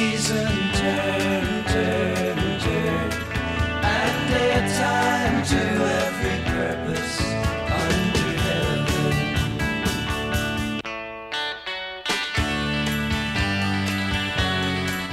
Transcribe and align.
season 0.00 0.48
turn, 0.72 1.64
turn, 1.64 2.36
turn. 2.60 3.10
And 3.84 4.32
a 4.32 4.60
time 4.78 5.44
to 5.44 5.60
every 6.00 6.38
purpose 6.50 7.20
under 7.84 8.30
heaven. 8.40 8.80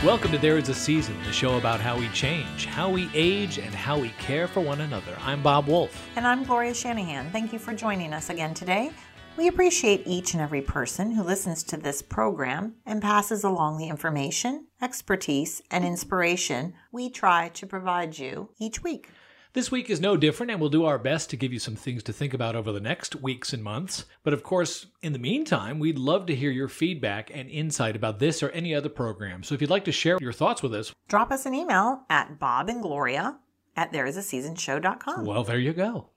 Welcome 0.05 0.31
to 0.31 0.37
There 0.37 0.57
Is 0.57 0.69
a 0.69 0.73
Season, 0.73 1.21
the 1.25 1.33
show 1.33 1.57
about 1.57 1.81
how 1.81 1.99
we 1.99 2.07
change, 2.09 2.65
how 2.65 2.89
we 2.89 3.09
age, 3.13 3.57
and 3.57 3.75
how 3.75 3.99
we 3.99 4.11
care 4.19 4.47
for 4.47 4.61
one 4.61 4.79
another. 4.79 5.17
I'm 5.19 5.43
Bob 5.43 5.67
Wolf. 5.67 6.09
And 6.15 6.25
I'm 6.25 6.45
Gloria 6.45 6.73
Shanahan. 6.73 7.29
Thank 7.31 7.51
you 7.51 7.59
for 7.59 7.73
joining 7.73 8.13
us 8.13 8.29
again 8.29 8.53
today. 8.53 8.91
We 9.37 9.47
appreciate 9.47 10.01
each 10.07 10.33
and 10.33 10.41
every 10.41 10.61
person 10.61 11.11
who 11.11 11.21
listens 11.21 11.61
to 11.65 11.77
this 11.77 12.01
program 12.01 12.73
and 12.87 13.03
passes 13.03 13.43
along 13.43 13.77
the 13.77 13.87
information, 13.87 14.65
expertise, 14.81 15.61
and 15.69 15.85
inspiration 15.85 16.73
we 16.91 17.11
try 17.11 17.49
to 17.49 17.67
provide 17.67 18.17
you 18.17 18.49
each 18.59 18.81
week. 18.83 19.09
This 19.53 19.69
week 19.71 19.91
is 19.91 20.01
no 20.01 20.17
different, 20.17 20.51
and 20.51 20.59
we'll 20.59 20.71
do 20.71 20.85
our 20.85 20.97
best 20.97 21.29
to 21.29 21.37
give 21.37 21.53
you 21.53 21.59
some 21.59 21.75
things 21.75 22.01
to 22.03 22.13
think 22.13 22.33
about 22.33 22.55
over 22.55 22.71
the 22.71 22.79
next 22.79 23.15
weeks 23.17 23.53
and 23.53 23.63
months. 23.63 24.05
But 24.23 24.33
of 24.33 24.41
course, 24.41 24.87
in 25.03 25.13
the 25.13 25.19
meantime, 25.19 25.77
we'd 25.77 25.99
love 25.99 26.25
to 26.27 26.35
hear 26.35 26.51
your 26.51 26.67
feedback 26.67 27.29
and 27.31 27.47
insight 27.47 27.95
about 27.95 28.17
this 28.17 28.41
or 28.41 28.49
any 28.49 28.73
other 28.73 28.89
program. 28.89 29.43
So 29.43 29.53
if 29.53 29.61
you'd 29.61 29.69
like 29.69 29.85
to 29.85 29.91
share 29.91 30.17
your 30.19 30.33
thoughts 30.33 30.63
with 30.63 30.73
us, 30.73 30.93
Drop 31.07 31.31
us 31.31 31.45
an 31.45 31.53
email 31.53 32.01
at 32.09 32.39
Bob 32.39 32.69
and 32.69 32.81
Gloria 32.81 33.37
at 33.75 33.93
thereisaseasonshow.com. 33.93 35.25
well, 35.25 35.43
there 35.43 35.59
you 35.59 35.73
go. 35.73 36.09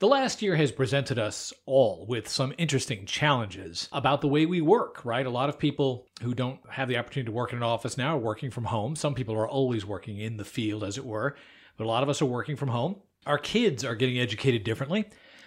The 0.00 0.06
last 0.06 0.42
year 0.42 0.54
has 0.54 0.70
presented 0.70 1.18
us 1.18 1.52
all 1.66 2.06
with 2.08 2.28
some 2.28 2.54
interesting 2.56 3.04
challenges 3.04 3.88
about 3.90 4.20
the 4.20 4.28
way 4.28 4.46
we 4.46 4.60
work, 4.60 5.04
right? 5.04 5.26
A 5.26 5.30
lot 5.30 5.48
of 5.48 5.58
people 5.58 6.06
who 6.22 6.34
don't 6.34 6.60
have 6.70 6.86
the 6.86 6.96
opportunity 6.96 7.26
to 7.26 7.32
work 7.32 7.50
in 7.50 7.58
an 7.58 7.64
office 7.64 7.98
now 7.98 8.14
are 8.14 8.20
working 8.20 8.52
from 8.52 8.66
home. 8.66 8.94
Some 8.94 9.16
people 9.16 9.34
are 9.34 9.48
always 9.48 9.84
working 9.84 10.18
in 10.18 10.36
the 10.36 10.44
field, 10.44 10.84
as 10.84 10.98
it 10.98 11.04
were, 11.04 11.34
but 11.76 11.82
a 11.82 11.88
lot 11.88 12.04
of 12.04 12.08
us 12.08 12.22
are 12.22 12.26
working 12.26 12.54
from 12.54 12.68
home. 12.68 13.00
Our 13.26 13.38
kids 13.38 13.84
are 13.84 13.96
getting 13.96 14.20
educated 14.20 14.62
differently. 14.62 15.04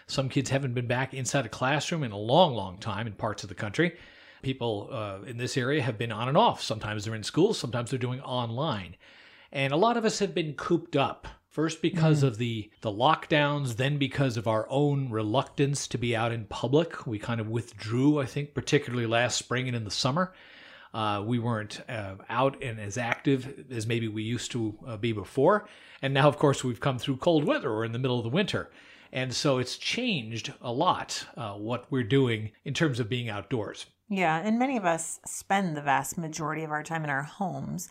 Some 0.07 0.27
kids 0.27 0.49
haven't 0.49 0.73
been 0.73 0.85
back 0.85 1.13
inside 1.13 1.45
a 1.45 1.49
classroom 1.49 2.03
in 2.03 2.11
a 2.11 2.17
long, 2.17 2.53
long 2.53 2.77
time 2.77 3.07
in 3.07 3.13
parts 3.13 3.43
of 3.43 3.49
the 3.49 3.55
country. 3.55 3.95
People 4.41 4.89
uh, 4.91 5.19
in 5.25 5.37
this 5.37 5.55
area 5.55 5.81
have 5.81 5.97
been 5.97 6.11
on 6.11 6.27
and 6.27 6.37
off. 6.37 6.61
Sometimes 6.61 7.05
they're 7.05 7.15
in 7.15 7.23
school, 7.23 7.53
sometimes 7.53 7.89
they're 7.89 7.97
doing 7.99 8.19
online. 8.19 8.97
And 9.53 9.71
a 9.71 9.77
lot 9.77 9.95
of 9.95 10.03
us 10.03 10.19
have 10.19 10.35
been 10.35 10.55
cooped 10.55 10.97
up. 10.97 11.29
First 11.51 11.81
because 11.81 12.23
of 12.23 12.37
the 12.37 12.71
the 12.79 12.91
lockdowns, 12.91 13.75
then 13.75 13.97
because 13.97 14.37
of 14.37 14.47
our 14.47 14.65
own 14.69 15.09
reluctance 15.09 15.85
to 15.89 15.97
be 15.97 16.15
out 16.15 16.31
in 16.31 16.45
public. 16.45 17.05
We 17.05 17.19
kind 17.19 17.41
of 17.41 17.49
withdrew, 17.49 18.21
I 18.21 18.25
think, 18.25 18.53
particularly 18.53 19.05
last 19.05 19.37
spring 19.37 19.67
and 19.67 19.75
in 19.75 19.83
the 19.83 19.91
summer. 19.91 20.33
Uh, 20.93 21.21
we 21.25 21.39
weren't 21.39 21.81
uh, 21.89 22.15
out 22.29 22.63
and 22.63 22.79
as 22.79 22.97
active 22.97 23.65
as 23.69 23.85
maybe 23.85 24.07
we 24.07 24.23
used 24.23 24.51
to 24.51 24.77
uh, 24.87 24.95
be 24.95 25.11
before. 25.11 25.67
And 26.01 26.13
now, 26.13 26.29
of 26.29 26.37
course, 26.37 26.63
we've 26.63 26.79
come 26.79 26.97
through 26.97 27.17
cold 27.17 27.43
weather 27.43 27.69
or 27.69 27.83
in 27.83 27.91
the 27.91 27.99
middle 27.99 28.17
of 28.17 28.23
the 28.23 28.29
winter. 28.29 28.71
And 29.11 29.33
so 29.33 29.57
it's 29.57 29.77
changed 29.77 30.53
a 30.61 30.71
lot 30.71 31.25
uh, 31.35 31.53
what 31.53 31.85
we're 31.89 32.03
doing 32.03 32.51
in 32.63 32.73
terms 32.73 33.01
of 33.01 33.09
being 33.09 33.27
outdoors. 33.27 33.87
Yeah, 34.07 34.37
and 34.37 34.57
many 34.57 34.77
of 34.77 34.85
us 34.85 35.19
spend 35.25 35.75
the 35.75 35.81
vast 35.81 36.17
majority 36.17 36.63
of 36.63 36.71
our 36.71 36.83
time 36.83 37.03
in 37.03 37.09
our 37.09 37.23
homes. 37.23 37.89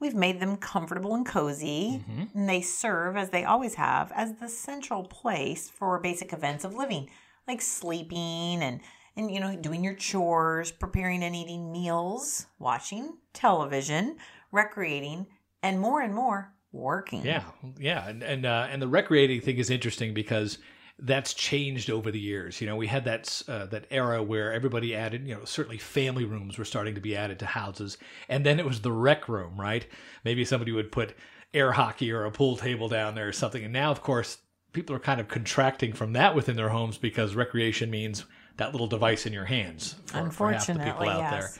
We've 0.00 0.14
made 0.14 0.40
them 0.40 0.56
comfortable 0.56 1.14
and 1.14 1.26
cozy, 1.26 2.02
and 2.34 2.48
they 2.48 2.62
serve, 2.62 3.16
as 3.18 3.30
they 3.30 3.44
always 3.44 3.74
have, 3.74 4.10
as 4.14 4.34
the 4.34 4.48
central 4.48 5.04
place 5.04 5.68
for 5.68 6.00
basic 6.00 6.32
events 6.32 6.64
of 6.64 6.74
living, 6.74 7.10
like 7.46 7.60
sleeping 7.60 8.62
and 8.62 8.80
and 9.16 9.30
you 9.30 9.40
know 9.40 9.54
doing 9.56 9.84
your 9.84 9.94
chores, 9.94 10.72
preparing 10.72 11.22
and 11.22 11.36
eating 11.36 11.70
meals, 11.70 12.46
watching 12.58 13.18
television, 13.34 14.16
recreating, 14.52 15.26
and 15.62 15.78
more 15.78 16.00
and 16.00 16.14
more 16.14 16.54
working. 16.72 17.24
Yeah, 17.24 17.44
yeah, 17.78 18.08
and 18.08 18.22
and 18.22 18.46
uh, 18.46 18.68
and 18.70 18.80
the 18.80 18.88
recreating 18.88 19.40
thing 19.40 19.58
is 19.58 19.68
interesting 19.68 20.14
because 20.14 20.58
that's 21.02 21.34
changed 21.34 21.90
over 21.90 22.10
the 22.10 22.20
years. 22.20 22.60
You 22.60 22.66
know, 22.66 22.76
we 22.76 22.86
had 22.86 23.04
that 23.04 23.42
uh, 23.48 23.66
that 23.66 23.86
era 23.90 24.22
where 24.22 24.52
everybody 24.52 24.94
added, 24.94 25.26
you 25.26 25.34
know, 25.34 25.44
certainly 25.44 25.78
family 25.78 26.24
rooms 26.24 26.58
were 26.58 26.64
starting 26.64 26.94
to 26.94 27.00
be 27.00 27.16
added 27.16 27.38
to 27.40 27.46
houses, 27.46 27.98
and 28.28 28.44
then 28.44 28.58
it 28.58 28.66
was 28.66 28.80
the 28.80 28.92
rec 28.92 29.28
room, 29.28 29.58
right? 29.58 29.86
Maybe 30.24 30.44
somebody 30.44 30.72
would 30.72 30.92
put 30.92 31.14
air 31.54 31.72
hockey 31.72 32.12
or 32.12 32.24
a 32.24 32.30
pool 32.30 32.56
table 32.56 32.88
down 32.88 33.14
there 33.14 33.28
or 33.28 33.32
something, 33.32 33.64
and 33.64 33.72
now, 33.72 33.90
of 33.90 34.02
course, 34.02 34.38
people 34.72 34.94
are 34.94 35.00
kind 35.00 35.20
of 35.20 35.28
contracting 35.28 35.92
from 35.92 36.12
that 36.12 36.34
within 36.34 36.56
their 36.56 36.68
homes 36.68 36.98
because 36.98 37.34
recreation 37.34 37.90
means 37.90 38.24
that 38.56 38.72
little 38.72 38.86
device 38.86 39.26
in 39.26 39.32
your 39.32 39.46
hands. 39.46 39.96
For, 40.06 40.30
for 40.30 40.52
half 40.52 40.66
the 40.66 40.74
people 40.74 40.88
Unfortunately, 40.90 41.08
out 41.08 41.30
there. 41.30 41.40
yes. 41.40 41.58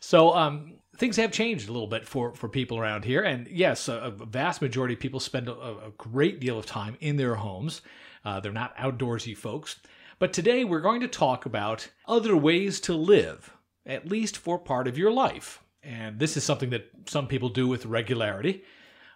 So 0.00 0.34
um, 0.34 0.74
things 0.96 1.16
have 1.16 1.32
changed 1.32 1.68
a 1.68 1.72
little 1.72 1.88
bit 1.88 2.06
for 2.06 2.34
for 2.34 2.48
people 2.48 2.78
around 2.78 3.04
here, 3.04 3.22
and 3.22 3.48
yes, 3.48 3.88
a, 3.88 3.94
a 3.94 4.10
vast 4.10 4.62
majority 4.62 4.94
of 4.94 5.00
people 5.00 5.18
spend 5.18 5.48
a, 5.48 5.54
a 5.54 5.92
great 5.98 6.40
deal 6.40 6.58
of 6.58 6.66
time 6.66 6.96
in 7.00 7.16
their 7.16 7.34
homes. 7.34 7.82
Uh, 8.24 8.40
they're 8.40 8.52
not 8.52 8.76
outdoorsy 8.76 9.36
folks. 9.36 9.76
But 10.18 10.32
today 10.32 10.64
we're 10.64 10.80
going 10.80 11.00
to 11.00 11.08
talk 11.08 11.46
about 11.46 11.88
other 12.06 12.36
ways 12.36 12.80
to 12.80 12.94
live, 12.94 13.54
at 13.86 14.08
least 14.08 14.36
for 14.36 14.58
part 14.58 14.86
of 14.86 14.98
your 14.98 15.10
life. 15.10 15.62
And 15.82 16.18
this 16.18 16.36
is 16.36 16.44
something 16.44 16.70
that 16.70 16.90
some 17.06 17.26
people 17.26 17.48
do 17.48 17.66
with 17.66 17.86
regularity, 17.86 18.62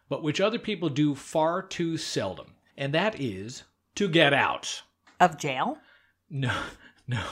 but 0.08 0.22
which 0.22 0.40
other 0.40 0.58
people 0.58 0.88
do 0.88 1.14
far 1.14 1.60
too 1.62 1.98
seldom. 1.98 2.54
And 2.76 2.94
that 2.94 3.20
is 3.20 3.64
to 3.96 4.08
get 4.08 4.32
out. 4.32 4.82
Of 5.20 5.36
jail? 5.38 5.76
No, 6.30 6.54
no. 7.06 7.22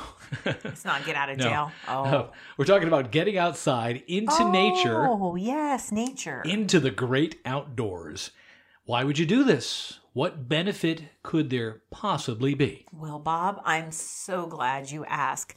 It's 0.44 0.84
not 0.84 1.06
get 1.06 1.16
out 1.16 1.30
of 1.30 1.38
No, 1.38 1.44
jail. 1.44 1.72
Oh. 1.88 2.04
no. 2.04 2.30
We're 2.58 2.66
talking 2.66 2.88
about 2.88 3.10
getting 3.10 3.38
outside 3.38 4.02
into 4.06 4.50
nature, 4.50 5.06
Oh, 5.08 5.34
yes, 5.34 5.90
nature. 5.90 6.42
into 6.44 6.78
the 6.78 6.90
great 6.90 7.40
outdoors. 7.46 8.30
Why 8.84 9.04
would 9.04 9.16
you 9.16 9.26
do 9.26 9.44
this? 9.44 10.00
What 10.12 10.48
benefit 10.48 11.04
could 11.22 11.50
there 11.50 11.82
possibly 11.92 12.54
be? 12.54 12.84
Well, 12.92 13.20
Bob, 13.20 13.60
I'm 13.64 13.92
so 13.92 14.46
glad 14.46 14.90
you 14.90 15.04
asked. 15.04 15.54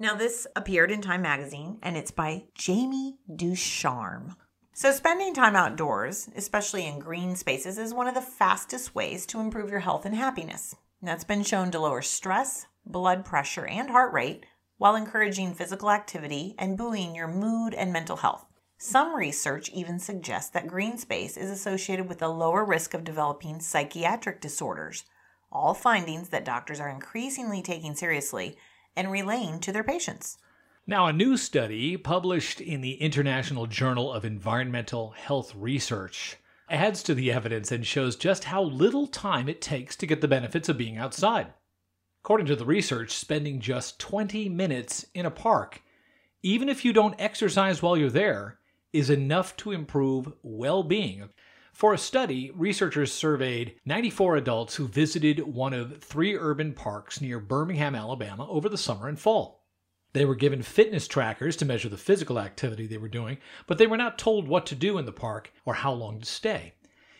Now, 0.00 0.16
this 0.16 0.44
appeared 0.56 0.90
in 0.90 1.00
Time 1.00 1.22
magazine 1.22 1.78
and 1.84 1.96
it's 1.96 2.10
by 2.10 2.46
Jamie 2.54 3.18
Ducharme. 3.32 4.34
So, 4.72 4.90
spending 4.90 5.34
time 5.34 5.54
outdoors, 5.54 6.28
especially 6.34 6.84
in 6.84 6.98
green 6.98 7.36
spaces, 7.36 7.78
is 7.78 7.94
one 7.94 8.08
of 8.08 8.14
the 8.14 8.20
fastest 8.20 8.92
ways 8.92 9.24
to 9.26 9.40
improve 9.40 9.70
your 9.70 9.80
health 9.80 10.04
and 10.04 10.14
happiness. 10.16 10.74
That's 11.00 11.24
been 11.24 11.44
shown 11.44 11.70
to 11.70 11.78
lower 11.78 12.02
stress, 12.02 12.66
blood 12.84 13.24
pressure, 13.24 13.66
and 13.66 13.88
heart 13.88 14.12
rate 14.12 14.46
while 14.78 14.96
encouraging 14.96 15.54
physical 15.54 15.92
activity 15.92 16.56
and 16.58 16.76
buoying 16.76 17.14
your 17.14 17.28
mood 17.28 17.72
and 17.74 17.92
mental 17.92 18.16
health. 18.16 18.47
Some 18.80 19.16
research 19.16 19.70
even 19.70 19.98
suggests 19.98 20.50
that 20.50 20.68
green 20.68 20.98
space 20.98 21.36
is 21.36 21.50
associated 21.50 22.08
with 22.08 22.22
a 22.22 22.28
lower 22.28 22.64
risk 22.64 22.94
of 22.94 23.02
developing 23.02 23.58
psychiatric 23.58 24.40
disorders, 24.40 25.04
all 25.50 25.74
findings 25.74 26.28
that 26.28 26.44
doctors 26.44 26.78
are 26.78 26.88
increasingly 26.88 27.60
taking 27.60 27.96
seriously 27.96 28.56
and 28.94 29.10
relaying 29.10 29.58
to 29.60 29.72
their 29.72 29.82
patients. 29.82 30.38
Now, 30.86 31.06
a 31.06 31.12
new 31.12 31.36
study 31.36 31.96
published 31.96 32.60
in 32.60 32.80
the 32.80 32.94
International 32.94 33.66
Journal 33.66 34.12
of 34.12 34.24
Environmental 34.24 35.10
Health 35.10 35.56
Research 35.56 36.36
adds 36.70 37.02
to 37.02 37.14
the 37.14 37.32
evidence 37.32 37.72
and 37.72 37.84
shows 37.84 38.14
just 38.14 38.44
how 38.44 38.62
little 38.62 39.08
time 39.08 39.48
it 39.48 39.60
takes 39.60 39.96
to 39.96 40.06
get 40.06 40.20
the 40.20 40.28
benefits 40.28 40.68
of 40.68 40.78
being 40.78 40.96
outside. 40.96 41.52
According 42.22 42.46
to 42.46 42.56
the 42.56 42.64
research, 42.64 43.10
spending 43.10 43.58
just 43.58 43.98
20 43.98 44.48
minutes 44.48 45.04
in 45.14 45.26
a 45.26 45.32
park, 45.32 45.82
even 46.44 46.68
if 46.68 46.84
you 46.84 46.92
don't 46.92 47.20
exercise 47.20 47.82
while 47.82 47.96
you're 47.96 48.08
there, 48.08 48.58
is 48.92 49.10
enough 49.10 49.56
to 49.58 49.72
improve 49.72 50.32
well 50.42 50.82
being. 50.82 51.28
For 51.72 51.94
a 51.94 51.98
study, 51.98 52.50
researchers 52.54 53.12
surveyed 53.12 53.76
94 53.84 54.36
adults 54.36 54.74
who 54.74 54.88
visited 54.88 55.40
one 55.40 55.72
of 55.72 56.02
three 56.02 56.36
urban 56.36 56.72
parks 56.72 57.20
near 57.20 57.38
Birmingham, 57.38 57.94
Alabama 57.94 58.48
over 58.50 58.68
the 58.68 58.76
summer 58.76 59.06
and 59.06 59.18
fall. 59.18 59.64
They 60.12 60.24
were 60.24 60.34
given 60.34 60.62
fitness 60.62 61.06
trackers 61.06 61.54
to 61.56 61.64
measure 61.64 61.88
the 61.88 61.96
physical 61.96 62.38
activity 62.38 62.86
they 62.86 62.98
were 62.98 63.08
doing, 63.08 63.38
but 63.66 63.78
they 63.78 63.86
were 63.86 63.96
not 63.96 64.18
told 64.18 64.48
what 64.48 64.66
to 64.66 64.74
do 64.74 64.98
in 64.98 65.06
the 65.06 65.12
park 65.12 65.52
or 65.64 65.74
how 65.74 65.92
long 65.92 66.18
to 66.18 66.26
stay. 66.26 66.72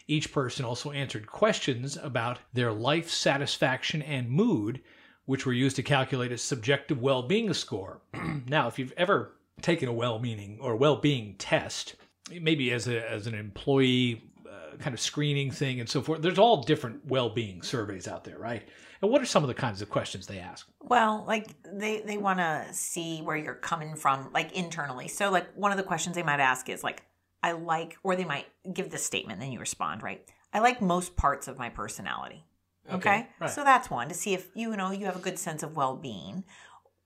Each 0.08 0.32
person 0.32 0.64
also 0.64 0.90
answered 0.90 1.26
questions 1.26 1.96
about 1.96 2.38
their 2.52 2.72
life 2.72 3.10
satisfaction 3.10 4.00
and 4.00 4.30
mood, 4.30 4.80
which 5.26 5.44
were 5.44 5.52
used 5.52 5.76
to 5.76 5.82
calculate 5.82 6.32
a 6.32 6.38
subjective 6.38 7.00
well 7.00 7.22
being 7.22 7.52
score. 7.52 8.00
now, 8.48 8.68
if 8.68 8.78
you've 8.78 8.94
ever 8.96 9.37
taken 9.62 9.88
a 9.88 9.92
well 9.92 10.18
meaning 10.18 10.58
or 10.60 10.76
well 10.76 10.96
being 10.96 11.34
test, 11.38 11.94
maybe 12.40 12.72
as, 12.72 12.88
a, 12.88 13.08
as 13.10 13.26
an 13.26 13.34
employee 13.34 14.22
uh, 14.48 14.76
kind 14.78 14.94
of 14.94 15.00
screening 15.00 15.50
thing 15.50 15.80
and 15.80 15.88
so 15.88 16.00
forth, 16.02 16.22
there's 16.22 16.38
all 16.38 16.62
different 16.62 17.06
well 17.06 17.28
being 17.30 17.62
surveys 17.62 18.08
out 18.08 18.24
there, 18.24 18.38
right? 18.38 18.62
And 19.00 19.10
what 19.10 19.22
are 19.22 19.26
some 19.26 19.44
of 19.44 19.48
the 19.48 19.54
kinds 19.54 19.80
of 19.80 19.88
questions 19.88 20.26
they 20.26 20.40
ask? 20.40 20.66
Well, 20.80 21.24
like 21.26 21.46
they 21.64 22.00
they 22.00 22.18
want 22.18 22.40
to 22.40 22.66
see 22.72 23.20
where 23.20 23.36
you're 23.36 23.54
coming 23.54 23.94
from, 23.94 24.30
like 24.32 24.52
internally. 24.52 25.06
So, 25.06 25.30
like 25.30 25.46
one 25.54 25.70
of 25.70 25.76
the 25.76 25.84
questions 25.84 26.16
they 26.16 26.24
might 26.24 26.40
ask 26.40 26.68
is 26.68 26.82
like, 26.82 27.04
"I 27.40 27.52
like," 27.52 27.96
or 28.02 28.16
they 28.16 28.24
might 28.24 28.46
give 28.72 28.90
this 28.90 29.04
statement, 29.04 29.38
then 29.38 29.52
you 29.52 29.60
respond, 29.60 30.02
right? 30.02 30.28
I 30.52 30.58
like 30.58 30.80
most 30.82 31.14
parts 31.14 31.46
of 31.46 31.58
my 31.58 31.68
personality. 31.68 32.44
Okay, 32.88 32.96
Okay, 32.96 33.28
right. 33.38 33.50
so 33.50 33.62
that's 33.62 33.88
one 33.88 34.08
to 34.08 34.14
see 34.14 34.34
if 34.34 34.48
you 34.54 34.74
know 34.76 34.90
you 34.90 35.04
have 35.06 35.16
a 35.16 35.20
good 35.20 35.38
sense 35.38 35.62
of 35.62 35.76
well 35.76 35.94
being, 35.94 36.42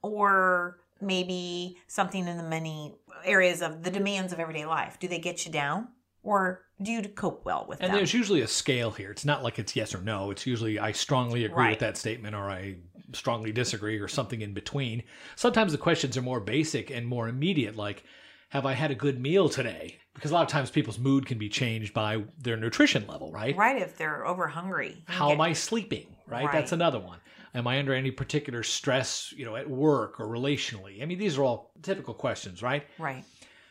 or 0.01 0.79
maybe 1.03 1.77
something 1.87 2.27
in 2.27 2.37
the 2.37 2.43
many 2.43 2.95
areas 3.23 3.61
of 3.61 3.83
the 3.83 3.91
demands 3.91 4.33
of 4.33 4.39
everyday 4.39 4.65
life. 4.65 4.97
Do 4.99 5.07
they 5.07 5.19
get 5.19 5.45
you 5.45 5.51
down 5.51 5.87
or 6.23 6.61
do 6.81 6.91
you 6.91 7.01
cope 7.03 7.45
well 7.45 7.65
with 7.67 7.79
that? 7.79 7.85
And 7.85 7.93
them? 7.93 7.99
there's 7.99 8.13
usually 8.13 8.41
a 8.41 8.47
scale 8.47 8.91
here. 8.91 9.11
It's 9.11 9.25
not 9.25 9.43
like 9.43 9.59
it's 9.59 9.75
yes 9.75 9.93
or 9.93 10.01
no. 10.01 10.31
It's 10.31 10.45
usually 10.45 10.79
I 10.79 10.91
strongly 10.91 11.45
agree 11.45 11.57
Right. 11.63 11.69
with 11.71 11.79
that 11.79 11.97
statement 11.97 12.35
or 12.35 12.49
I 12.49 12.77
strongly 13.13 13.51
disagree 13.51 13.99
or 13.99 14.07
something 14.07 14.41
in 14.41 14.53
between. 14.53 15.03
Sometimes 15.35 15.71
the 15.71 15.77
questions 15.77 16.17
are 16.17 16.21
more 16.21 16.39
basic 16.39 16.89
and 16.89 17.05
more 17.07 17.27
immediate, 17.27 17.75
like, 17.75 18.03
have 18.49 18.65
I 18.65 18.73
had 18.73 18.91
a 18.91 18.95
good 18.95 19.19
meal 19.19 19.49
today? 19.49 19.97
Because 20.13 20.31
a 20.31 20.33
lot 20.35 20.43
of 20.43 20.47
times 20.49 20.69
people's 20.69 20.99
mood 20.99 21.25
can 21.25 21.37
be 21.39 21.49
changed 21.49 21.93
by 21.93 22.23
their 22.37 22.55
nutrition 22.57 23.07
level, 23.07 23.31
right? 23.31 23.55
right 23.57 23.81
if 23.81 23.97
they're 23.97 24.27
over 24.27 24.47
hungry. 24.47 25.03
How 25.07 25.31
am 25.31 25.41
I 25.41 25.53
sleeping? 25.53 26.05
Right? 26.27 26.51
That's 26.51 26.71
another 26.71 26.99
one. 26.99 27.19
Am 27.55 27.67
I 27.67 27.77
under 27.77 27.93
any 27.93 28.09
particular 28.09 28.63
stress, 28.63 29.33
you 29.35 29.45
know, 29.45 29.55
at 29.55 29.69
work 29.69 30.19
or 30.19 30.27
relationally? 30.27 31.01
I 31.01 31.05
mean, 31.05 31.19
these 31.19 31.37
are 31.37 31.43
all 31.43 31.71
typical 31.81 32.13
questions, 32.13 32.63
right? 32.63 32.85
Right. 32.97 33.23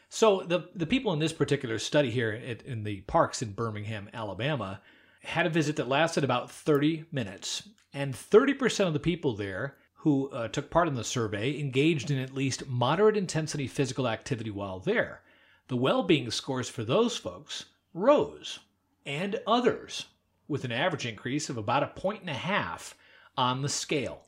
So 0.08 0.42
the 0.42 0.68
the 0.74 0.86
people 0.86 1.12
in 1.12 1.18
this 1.18 1.32
particular 1.32 1.78
study 1.78 2.10
here 2.10 2.30
at, 2.46 2.62
in 2.62 2.84
the 2.84 3.00
parks 3.02 3.42
in 3.42 3.52
Birmingham, 3.52 4.08
Alabama, 4.12 4.80
had 5.22 5.46
a 5.46 5.50
visit 5.50 5.76
that 5.76 5.88
lasted 5.88 6.22
about 6.22 6.50
30 6.50 7.06
minutes, 7.12 7.68
and 7.92 8.14
30% 8.14 8.86
of 8.86 8.92
the 8.92 9.00
people 9.00 9.34
there 9.34 9.76
who 9.94 10.28
uh, 10.30 10.48
took 10.48 10.68
part 10.68 10.88
in 10.88 10.94
the 10.94 11.04
survey 11.04 11.58
engaged 11.58 12.10
in 12.10 12.18
at 12.18 12.34
least 12.34 12.66
moderate 12.66 13.16
intensity 13.16 13.68
physical 13.68 14.08
activity 14.08 14.50
while 14.50 14.80
there. 14.80 15.22
The 15.68 15.76
well-being 15.76 16.30
scores 16.30 16.68
for 16.68 16.84
those 16.84 17.16
folks 17.16 17.66
rose, 17.94 18.58
and 19.06 19.40
others, 19.46 20.06
with 20.48 20.64
an 20.64 20.72
average 20.72 21.06
increase 21.06 21.48
of 21.48 21.56
about 21.56 21.84
a 21.84 21.86
point 21.86 22.20
and 22.20 22.30
a 22.30 22.34
half 22.34 22.96
on 23.36 23.62
the 23.62 23.68
scale. 23.68 24.22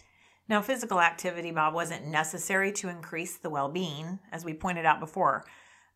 Now, 0.49 0.61
physical 0.61 1.01
activity, 1.01 1.51
Bob, 1.51 1.75
wasn't 1.75 2.07
necessary 2.07 2.71
to 2.73 2.89
increase 2.89 3.37
the 3.39 3.51
well 3.51 3.71
being, 3.71 4.19
as 4.31 4.45
we 4.45 4.53
pointed 4.53 4.85
out 4.85 5.01
before. 5.01 5.45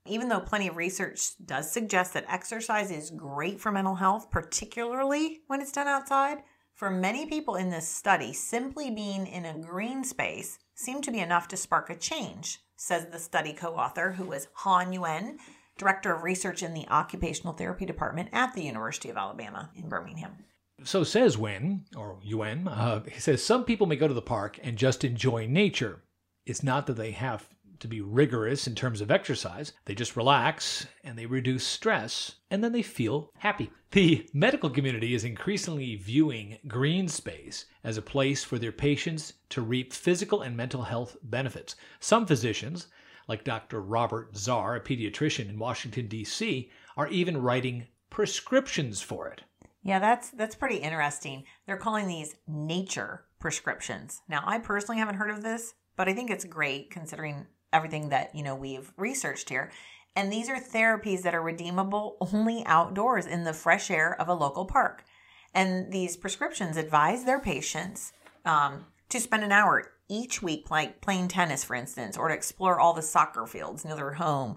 Even 0.06 0.28
though 0.28 0.40
plenty 0.40 0.69
of 0.69 0.76
research 0.76 1.32
does 1.44 1.70
suggest 1.70 2.14
that 2.14 2.25
exercise 2.28 2.90
is 2.90 3.10
great 3.10 3.60
for 3.60 3.70
mental 3.70 3.96
health, 3.96 4.31
particularly 4.31 5.40
when 5.49 5.60
it's 5.60 5.72
done 5.72 5.87
outside, 5.87 6.38
for 6.72 6.90
many 6.90 7.26
people 7.26 7.56
in 7.56 7.70
this 7.70 7.88
study, 7.88 8.32
simply 8.32 8.90
being 8.90 9.26
in 9.26 9.44
a 9.44 9.58
green 9.58 10.04
space 10.04 10.58
seemed 10.75 11.04
to 11.04 11.11
be 11.11 11.19
enough 11.19 11.49
to 11.49 11.56
spark 11.56 11.90
a 11.90 11.96
change, 11.96 12.61
says 12.76 13.06
the 13.06 13.19
study 13.19 13.52
co 13.52 13.75
author, 13.75 14.12
who 14.12 14.25
was 14.25 14.49
Han 14.54 14.93
Yuen, 14.93 15.38
Director 15.76 16.14
of 16.14 16.22
Research 16.22 16.62
in 16.62 16.75
the 16.75 16.88
Occupational 16.88 17.52
Therapy 17.52 17.84
Department 17.84 18.31
at 18.32 18.54
the 18.54 18.62
University 18.62 19.11
of 19.11 19.16
Alabama 19.16 19.70
in 19.75 19.88
Birmingham. 19.88 20.44
So 20.84 21.02
says 21.02 21.36
Wen, 21.36 21.86
or 21.96 22.20
Yuen, 22.22 22.69
uh, 22.69 23.02
he 23.04 23.19
says 23.19 23.44
some 23.44 23.64
people 23.64 23.86
may 23.86 23.96
go 23.96 24.06
to 24.06 24.14
the 24.14 24.22
park 24.22 24.60
and 24.62 24.78
just 24.78 25.04
enjoy 25.04 25.46
nature. 25.46 26.04
It's 26.46 26.62
not 26.62 26.86
that 26.86 26.96
they 26.96 27.10
have 27.10 27.48
to 27.80 27.88
be 27.88 28.00
rigorous 28.00 28.66
in 28.66 28.75
terms 28.75 29.00
of 29.00 29.10
exercise. 29.10 29.72
They 29.84 29.94
just 29.94 30.16
relax 30.16 30.86
and 31.04 31.19
they 31.19 31.26
reduce 31.26 31.66
stress 31.66 32.36
and 32.50 32.62
then 32.62 32.72
they 32.72 32.82
feel 32.82 33.32
happy. 33.38 33.70
The 33.90 34.28
medical 34.32 34.70
community 34.70 35.14
is 35.14 35.25
increasingly 35.25 35.96
viewing 35.96 36.58
green 36.66 37.08
space 37.08 37.64
as 37.84 37.96
a 37.96 38.02
place 38.02 38.44
for 38.44 38.58
their 38.58 38.72
patients 38.72 39.34
to 39.50 39.62
reap 39.62 39.92
physical 39.92 40.42
and 40.42 40.56
mental 40.56 40.82
health 40.82 41.16
benefits. 41.22 41.76
Some 42.00 42.26
physicians, 42.26 42.88
like 43.28 43.44
Dr. 43.44 43.80
Robert 43.80 44.34
Zarr, 44.34 44.76
a 44.76 44.80
pediatrician 44.80 45.48
in 45.48 45.58
Washington, 45.58 46.06
D.C., 46.06 46.70
are 46.96 47.08
even 47.08 47.40
writing 47.40 47.86
prescriptions 48.10 49.00
for 49.00 49.28
it. 49.28 49.42
Yeah, 49.82 49.98
that's 49.98 50.30
that's 50.30 50.56
pretty 50.56 50.76
interesting. 50.76 51.44
They're 51.66 51.76
calling 51.76 52.08
these 52.08 52.34
nature 52.46 53.25
prescriptions. 53.38 54.20
Now, 54.28 54.42
I 54.44 54.58
personally 54.58 54.98
haven't 54.98 55.16
heard 55.16 55.30
of 55.30 55.42
this, 55.42 55.75
but 55.96 56.08
I 56.08 56.14
think 56.14 56.30
it's 56.30 56.44
great 56.44 56.90
considering 56.90 57.46
everything 57.72 58.08
that, 58.08 58.34
you 58.34 58.42
know, 58.42 58.54
we've 58.54 58.92
researched 58.96 59.48
here. 59.48 59.70
And 60.16 60.32
these 60.32 60.48
are 60.48 60.58
therapies 60.58 61.22
that 61.22 61.34
are 61.34 61.42
redeemable 61.42 62.16
only 62.32 62.64
outdoors 62.66 63.26
in 63.26 63.44
the 63.44 63.52
fresh 63.52 63.90
air 63.90 64.20
of 64.20 64.28
a 64.28 64.34
local 64.34 64.64
park. 64.64 65.04
And 65.54 65.92
these 65.92 66.16
prescriptions 66.16 66.76
advise 66.76 67.25
their 67.25 67.40
patients 67.40 68.12
um, 68.44 68.86
to 69.10 69.20
spend 69.20 69.44
an 69.44 69.52
hour 69.52 69.92
each 70.08 70.42
week, 70.42 70.70
like 70.70 71.00
playing 71.00 71.28
tennis, 71.28 71.62
for 71.62 71.76
instance, 71.76 72.16
or 72.16 72.28
to 72.28 72.34
explore 72.34 72.80
all 72.80 72.94
the 72.94 73.02
soccer 73.02 73.46
fields 73.46 73.84
near 73.84 73.94
their 73.94 74.14
home. 74.14 74.56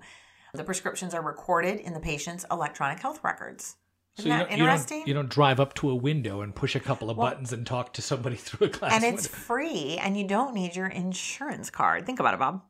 The 0.53 0.63
prescriptions 0.63 1.13
are 1.13 1.21
recorded 1.21 1.79
in 1.79 1.93
the 1.93 1.99
patient's 1.99 2.45
electronic 2.51 2.99
health 2.99 3.21
records. 3.23 3.75
Isn't 4.17 4.31
you 4.31 4.37
that 4.37 4.49
don't, 4.49 4.51
you 4.51 4.57
don't- 4.57 4.67
interesting? 4.69 5.03
You 5.07 5.13
don't, 5.13 5.29
drive 5.29 5.59
up 5.59 5.73
to 5.75 5.89
a 5.89 5.95
window 5.95 6.41
and 6.41 6.53
push 6.53 6.75
a 6.75 6.79
couple 6.79 7.09
of 7.09 7.17
buttons 7.17 7.53
and 7.53 7.65
talk 7.65 7.93
to 7.93 8.01
somebody 8.01 8.35
through 8.45 8.67
a 8.67 8.69
glass 8.69 8.93
and 8.93 9.03
it's 9.03 9.23
window. 9.29 9.37
free 9.37 9.97
and 10.01 10.17
you 10.17 10.27
don't 10.27 10.53
need 10.53 10.75
your 10.75 10.87
insurance 10.87 11.69
card 11.69 12.05
think 12.05 12.19
about 12.19 12.33
it 12.33 12.39
bob 12.39 12.61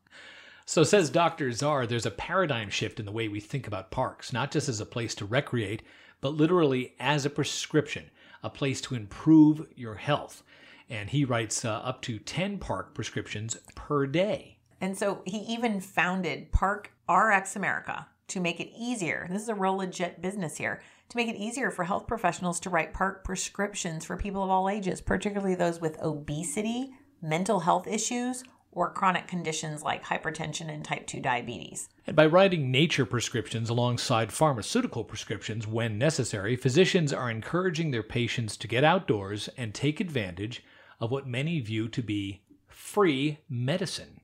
So 0.65 0.83
says 0.83 1.09
Dr. 1.09 1.49
Zarr, 1.49 1.87
there's 1.87 2.05
a 2.05 2.11
paradigm 2.11 2.69
shift 2.69 2.99
in 2.99 3.05
the 3.05 3.11
way 3.11 3.27
we 3.27 3.39
think 3.39 3.67
about 3.67 3.91
parks, 3.91 4.31
not 4.31 4.51
just 4.51 4.69
as 4.69 4.79
a 4.79 4.85
place 4.85 5.15
to 5.15 5.25
recreate, 5.25 5.81
but 6.21 6.35
literally 6.35 6.93
as 6.99 7.25
a 7.25 7.29
prescription, 7.29 8.09
a 8.43 8.49
place 8.49 8.79
to 8.81 8.95
improve 8.95 9.65
your 9.75 9.95
health. 9.95 10.43
And 10.89 11.09
he 11.09 11.25
writes 11.25 11.65
uh, 11.65 11.71
up 11.71 12.01
to 12.03 12.19
10 12.19 12.59
park 12.59 12.93
prescriptions 12.93 13.57
per 13.75 14.05
day. 14.05 14.59
and 14.79 14.95
so 14.97 15.21
he 15.25 15.37
even 15.39 15.81
founded 15.81 16.51
park 16.51 16.91
rx 17.09 17.55
america 17.55 18.07
to 18.27 18.39
make 18.39 18.59
it 18.61 18.69
easier 18.77 19.27
this 19.29 19.41
is 19.41 19.49
a 19.49 19.55
real 19.55 19.75
legit 19.75 20.21
business 20.21 20.55
here 20.57 20.81
to 21.11 21.17
make 21.17 21.27
it 21.27 21.35
easier 21.35 21.69
for 21.69 21.83
health 21.83 22.07
professionals 22.07 22.59
to 22.61 22.69
write 22.69 22.93
park 22.93 23.23
prescriptions 23.23 24.05
for 24.05 24.17
people 24.17 24.43
of 24.43 24.49
all 24.49 24.69
ages 24.69 25.01
particularly 25.01 25.55
those 25.55 25.79
with 25.79 26.01
obesity 26.01 26.93
mental 27.21 27.59
health 27.59 27.85
issues 27.85 28.43
or 28.71 28.89
chronic 28.89 29.27
conditions 29.27 29.83
like 29.83 30.03
hypertension 30.03 30.73
and 30.73 30.85
type 30.85 31.05
2 31.05 31.19
diabetes 31.19 31.89
And 32.07 32.15
by 32.15 32.25
writing 32.25 32.71
nature 32.71 33.05
prescriptions 33.05 33.69
alongside 33.69 34.31
pharmaceutical 34.31 35.03
prescriptions 35.03 35.67
when 35.67 35.97
necessary, 35.97 36.55
physicians 36.55 37.11
are 37.11 37.29
encouraging 37.29 37.91
their 37.91 38.03
patients 38.03 38.55
to 38.57 38.67
get 38.67 38.83
outdoors 38.83 39.49
and 39.57 39.73
take 39.73 39.99
advantage 39.99 40.63
of 41.01 41.11
what 41.11 41.27
many 41.27 41.59
view 41.59 41.89
to 41.89 42.01
be 42.01 42.41
free 42.67 43.39
medicine. 43.49 44.21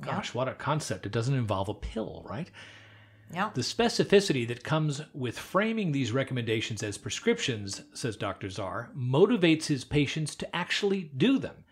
Gosh, 0.00 0.34
what 0.34 0.48
a 0.48 0.54
concept. 0.54 1.06
It 1.06 1.12
doesn't 1.12 1.34
involve 1.34 1.68
a 1.68 1.74
pill, 1.74 2.26
right? 2.28 2.50
Yeah 3.32 3.50
The 3.54 3.62
specificity 3.62 4.46
that 4.48 4.64
comes 4.64 5.02
with 5.12 5.38
framing 5.38 5.92
these 5.92 6.12
recommendations 6.12 6.82
as 6.82 6.98
prescriptions, 6.98 7.82
says 7.92 8.16
Dr. 8.16 8.48
Zarr, 8.48 8.94
motivates 8.94 9.66
his 9.66 9.84
patients 9.84 10.34
to 10.36 10.56
actually 10.56 11.10
do 11.16 11.38
them. 11.38 11.64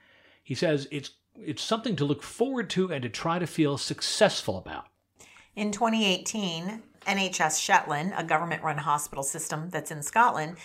He 0.42 0.54
says 0.54 0.88
it's 0.90 1.10
it's 1.34 1.62
something 1.62 1.96
to 1.96 2.04
look 2.04 2.22
forward 2.22 2.68
to 2.70 2.92
and 2.92 3.02
to 3.02 3.08
try 3.08 3.38
to 3.38 3.46
feel 3.46 3.78
successful 3.78 4.58
about. 4.58 4.86
In 5.56 5.72
2018, 5.72 6.82
NHS 7.06 7.60
Shetland, 7.60 8.12
a 8.16 8.24
government 8.24 8.62
run 8.62 8.78
hospital 8.78 9.24
system 9.24 9.70
that's 9.70 9.90
in 9.90 10.02
Scotland, 10.02 10.56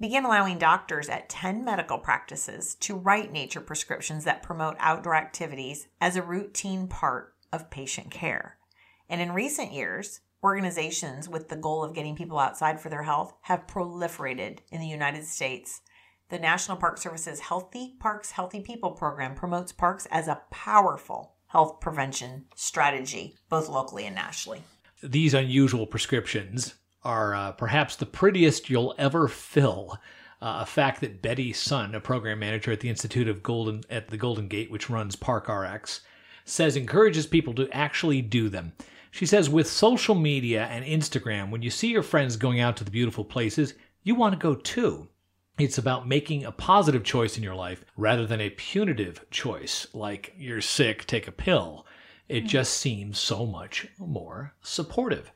began 0.00 0.24
allowing 0.24 0.58
doctors 0.58 1.08
at 1.08 1.28
10 1.28 1.64
medical 1.64 1.98
practices 1.98 2.74
to 2.76 2.96
write 2.96 3.32
nature 3.32 3.60
prescriptions 3.60 4.24
that 4.24 4.42
promote 4.42 4.76
outdoor 4.78 5.14
activities 5.14 5.88
as 6.00 6.16
a 6.16 6.22
routine 6.22 6.88
part 6.88 7.34
of 7.52 7.70
patient 7.70 8.10
care. 8.10 8.56
And 9.08 9.20
in 9.20 9.32
recent 9.32 9.72
years, 9.72 10.20
organizations 10.42 11.28
with 11.28 11.48
the 11.48 11.56
goal 11.56 11.84
of 11.84 11.94
getting 11.94 12.16
people 12.16 12.38
outside 12.38 12.80
for 12.80 12.88
their 12.88 13.02
health 13.02 13.34
have 13.42 13.66
proliferated 13.66 14.58
in 14.70 14.80
the 14.80 14.86
United 14.86 15.24
States. 15.24 15.82
The 16.30 16.38
National 16.38 16.76
Park 16.76 16.98
Service's 16.98 17.40
Healthy 17.40 17.96
Parks, 17.98 18.30
Healthy 18.30 18.60
People 18.60 18.92
program 18.92 19.34
promotes 19.34 19.72
parks 19.72 20.06
as 20.10 20.28
a 20.28 20.40
powerful 20.50 21.34
health 21.48 21.80
prevention 21.80 22.44
strategy, 22.54 23.36
both 23.48 23.68
locally 23.68 24.06
and 24.06 24.14
nationally. 24.14 24.62
These 25.02 25.34
unusual 25.34 25.86
prescriptions 25.86 26.74
are 27.02 27.34
uh, 27.34 27.52
perhaps 27.52 27.96
the 27.96 28.06
prettiest 28.06 28.70
you'll 28.70 28.94
ever 28.98 29.28
fill. 29.28 29.98
Uh, 30.42 30.60
a 30.62 30.66
fact 30.66 31.02
that 31.02 31.20
Betty 31.20 31.52
Sun, 31.52 31.94
a 31.94 32.00
program 32.00 32.38
manager 32.38 32.72
at 32.72 32.80
the 32.80 32.88
Institute 32.88 33.28
of 33.28 33.42
Golden 33.42 33.82
at 33.90 34.08
the 34.08 34.16
Golden 34.16 34.48
Gate, 34.48 34.70
which 34.70 34.88
runs 34.88 35.14
Park 35.14 35.48
RX, 35.48 36.00
says 36.46 36.76
encourages 36.76 37.26
people 37.26 37.52
to 37.54 37.68
actually 37.72 38.22
do 38.22 38.48
them. 38.48 38.72
She 39.10 39.26
says 39.26 39.50
with 39.50 39.66
social 39.66 40.14
media 40.14 40.66
and 40.66 40.84
Instagram, 40.84 41.50
when 41.50 41.62
you 41.62 41.70
see 41.70 41.88
your 41.88 42.02
friends 42.02 42.36
going 42.36 42.60
out 42.60 42.76
to 42.76 42.84
the 42.84 42.90
beautiful 42.90 43.24
places, 43.24 43.74
you 44.02 44.14
want 44.14 44.32
to 44.32 44.38
go 44.38 44.54
too. 44.54 45.08
It's 45.58 45.78
about 45.78 46.08
making 46.08 46.44
a 46.44 46.52
positive 46.52 47.04
choice 47.04 47.36
in 47.36 47.42
your 47.42 47.54
life 47.54 47.84
rather 47.96 48.26
than 48.26 48.40
a 48.40 48.50
punitive 48.50 49.28
choice, 49.30 49.86
like 49.92 50.32
you're 50.38 50.62
sick, 50.62 51.06
take 51.06 51.28
a 51.28 51.32
pill. 51.32 51.86
It 52.28 52.46
just 52.46 52.74
seems 52.74 53.18
so 53.18 53.44
much 53.44 53.88
more 53.98 54.54
supportive. 54.62 55.32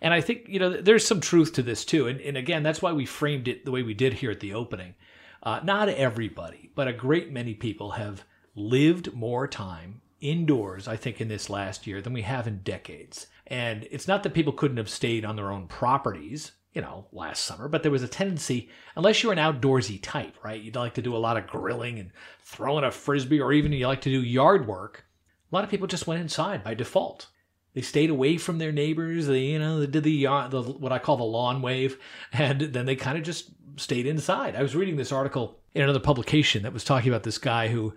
And 0.00 0.12
I 0.12 0.20
think, 0.20 0.46
you 0.46 0.58
know, 0.58 0.80
there's 0.80 1.06
some 1.06 1.20
truth 1.20 1.54
to 1.54 1.62
this 1.62 1.84
too. 1.84 2.06
And, 2.06 2.20
and 2.20 2.36
again, 2.36 2.62
that's 2.62 2.82
why 2.82 2.92
we 2.92 3.06
framed 3.06 3.48
it 3.48 3.64
the 3.64 3.70
way 3.70 3.82
we 3.82 3.94
did 3.94 4.12
here 4.12 4.30
at 4.30 4.40
the 4.40 4.52
opening. 4.52 4.94
Uh, 5.42 5.60
not 5.64 5.88
everybody, 5.88 6.70
but 6.74 6.88
a 6.88 6.92
great 6.92 7.32
many 7.32 7.54
people 7.54 7.92
have 7.92 8.24
lived 8.54 9.14
more 9.14 9.48
time 9.48 10.02
indoors, 10.24 10.88
I 10.88 10.96
think, 10.96 11.20
in 11.20 11.28
this 11.28 11.50
last 11.50 11.86
year 11.86 12.00
than 12.00 12.12
we 12.12 12.22
have 12.22 12.46
in 12.46 12.58
decades. 12.58 13.26
And 13.46 13.86
it's 13.90 14.08
not 14.08 14.22
that 14.22 14.34
people 14.34 14.52
couldn't 14.52 14.78
have 14.78 14.88
stayed 14.88 15.24
on 15.24 15.36
their 15.36 15.52
own 15.52 15.68
properties, 15.68 16.52
you 16.72 16.80
know, 16.80 17.06
last 17.12 17.44
summer, 17.44 17.68
but 17.68 17.82
there 17.82 17.92
was 17.92 18.02
a 18.02 18.08
tendency, 18.08 18.70
unless 18.96 19.22
you're 19.22 19.32
an 19.32 19.38
outdoorsy 19.38 20.00
type, 20.02 20.34
right? 20.42 20.60
You'd 20.60 20.76
like 20.76 20.94
to 20.94 21.02
do 21.02 21.14
a 21.14 21.18
lot 21.18 21.36
of 21.36 21.46
grilling 21.46 21.98
and 21.98 22.10
throwing 22.40 22.84
a 22.84 22.90
frisbee, 22.90 23.40
or 23.40 23.52
even 23.52 23.72
you 23.72 23.86
like 23.86 24.00
to 24.02 24.10
do 24.10 24.22
yard 24.22 24.66
work. 24.66 25.04
A 25.52 25.54
lot 25.54 25.62
of 25.62 25.70
people 25.70 25.86
just 25.86 26.06
went 26.06 26.22
inside 26.22 26.64
by 26.64 26.74
default. 26.74 27.28
They 27.74 27.82
stayed 27.82 28.10
away 28.10 28.38
from 28.38 28.58
their 28.58 28.72
neighbors. 28.72 29.26
They, 29.26 29.40
you 29.40 29.58
know, 29.58 29.80
they 29.80 29.86
did 29.86 30.04
the, 30.04 30.24
the 30.48 30.62
what 30.62 30.92
I 30.92 30.98
call 30.98 31.16
the 31.16 31.24
lawn 31.24 31.60
wave, 31.60 31.98
and 32.32 32.60
then 32.60 32.86
they 32.86 32.96
kind 32.96 33.18
of 33.18 33.24
just 33.24 33.50
stayed 33.76 34.06
inside. 34.06 34.56
I 34.56 34.62
was 34.62 34.74
reading 34.74 34.96
this 34.96 35.12
article 35.12 35.58
in 35.74 35.82
another 35.82 36.00
publication 36.00 36.62
that 36.62 36.72
was 36.72 36.84
talking 36.84 37.10
about 37.10 37.24
this 37.24 37.38
guy 37.38 37.68
who 37.68 37.94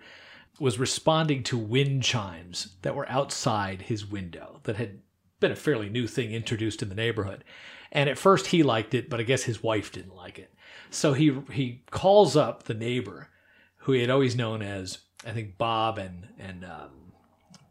was 0.60 0.78
responding 0.78 1.42
to 1.44 1.56
wind 1.56 2.02
chimes 2.02 2.76
that 2.82 2.94
were 2.94 3.08
outside 3.08 3.82
his 3.82 4.06
window 4.06 4.60
that 4.64 4.76
had 4.76 5.00
been 5.40 5.52
a 5.52 5.56
fairly 5.56 5.88
new 5.88 6.06
thing 6.06 6.32
introduced 6.32 6.82
in 6.82 6.88
the 6.88 6.94
neighborhood. 6.94 7.44
And 7.92 8.10
at 8.10 8.18
first 8.18 8.48
he 8.48 8.62
liked 8.62 8.94
it, 8.94 9.08
but 9.08 9.20
I 9.20 9.22
guess 9.22 9.44
his 9.44 9.62
wife 9.62 9.92
didn't 9.92 10.16
like 10.16 10.38
it. 10.38 10.52
So 10.90 11.12
he 11.12 11.40
he 11.52 11.82
calls 11.90 12.36
up 12.36 12.64
the 12.64 12.74
neighbor, 12.74 13.28
who 13.78 13.92
he 13.92 14.00
had 14.00 14.10
always 14.10 14.36
known 14.36 14.62
as 14.62 14.98
I 15.26 15.32
think 15.32 15.58
Bob 15.58 15.98
and 15.98 16.28
and 16.38 16.64
um, 16.64 17.12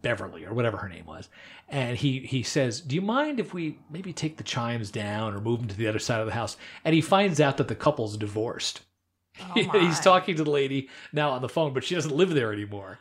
Beverly 0.01 0.46
or 0.46 0.53
whatever 0.53 0.77
her 0.77 0.89
name 0.89 1.06
was, 1.06 1.29
and 1.67 1.98
he 1.98 2.20
he 2.20 2.44
says, 2.44 2.82
"Do 2.82 2.96
you 2.96 3.01
mind 3.01 3.39
if 3.39 3.53
we 3.53 3.79
maybe 3.89 4.13
take 4.13 4.38
the 4.38 4.44
chimes 4.44 4.91
down 4.91 5.34
or 5.34 5.41
move 5.41 5.60
them 5.60 5.67
to 5.70 5.77
the 5.77 5.88
other 5.88 6.00
side 6.00 6.20
of 6.20 6.27
the 6.27 6.34
house?" 6.34 6.58
And 6.84 6.94
he 6.94 7.01
finds 7.01 7.39
out 7.39 7.58
that 7.58 7.67
the 7.67 7.75
couple's 7.75 8.17
divorced. 8.17 8.82
Oh, 9.41 9.79
He's 9.79 10.00
talking 10.00 10.36
to 10.36 10.44
the 10.44 10.51
lady 10.51 10.89
now 11.13 11.32
on 11.32 11.41
the 11.41 11.50
phone, 11.50 11.74
but 11.74 11.84
she 11.84 11.96
doesn't 11.96 12.15
live 12.15 12.29
there 12.29 12.53
anymore. 12.53 13.00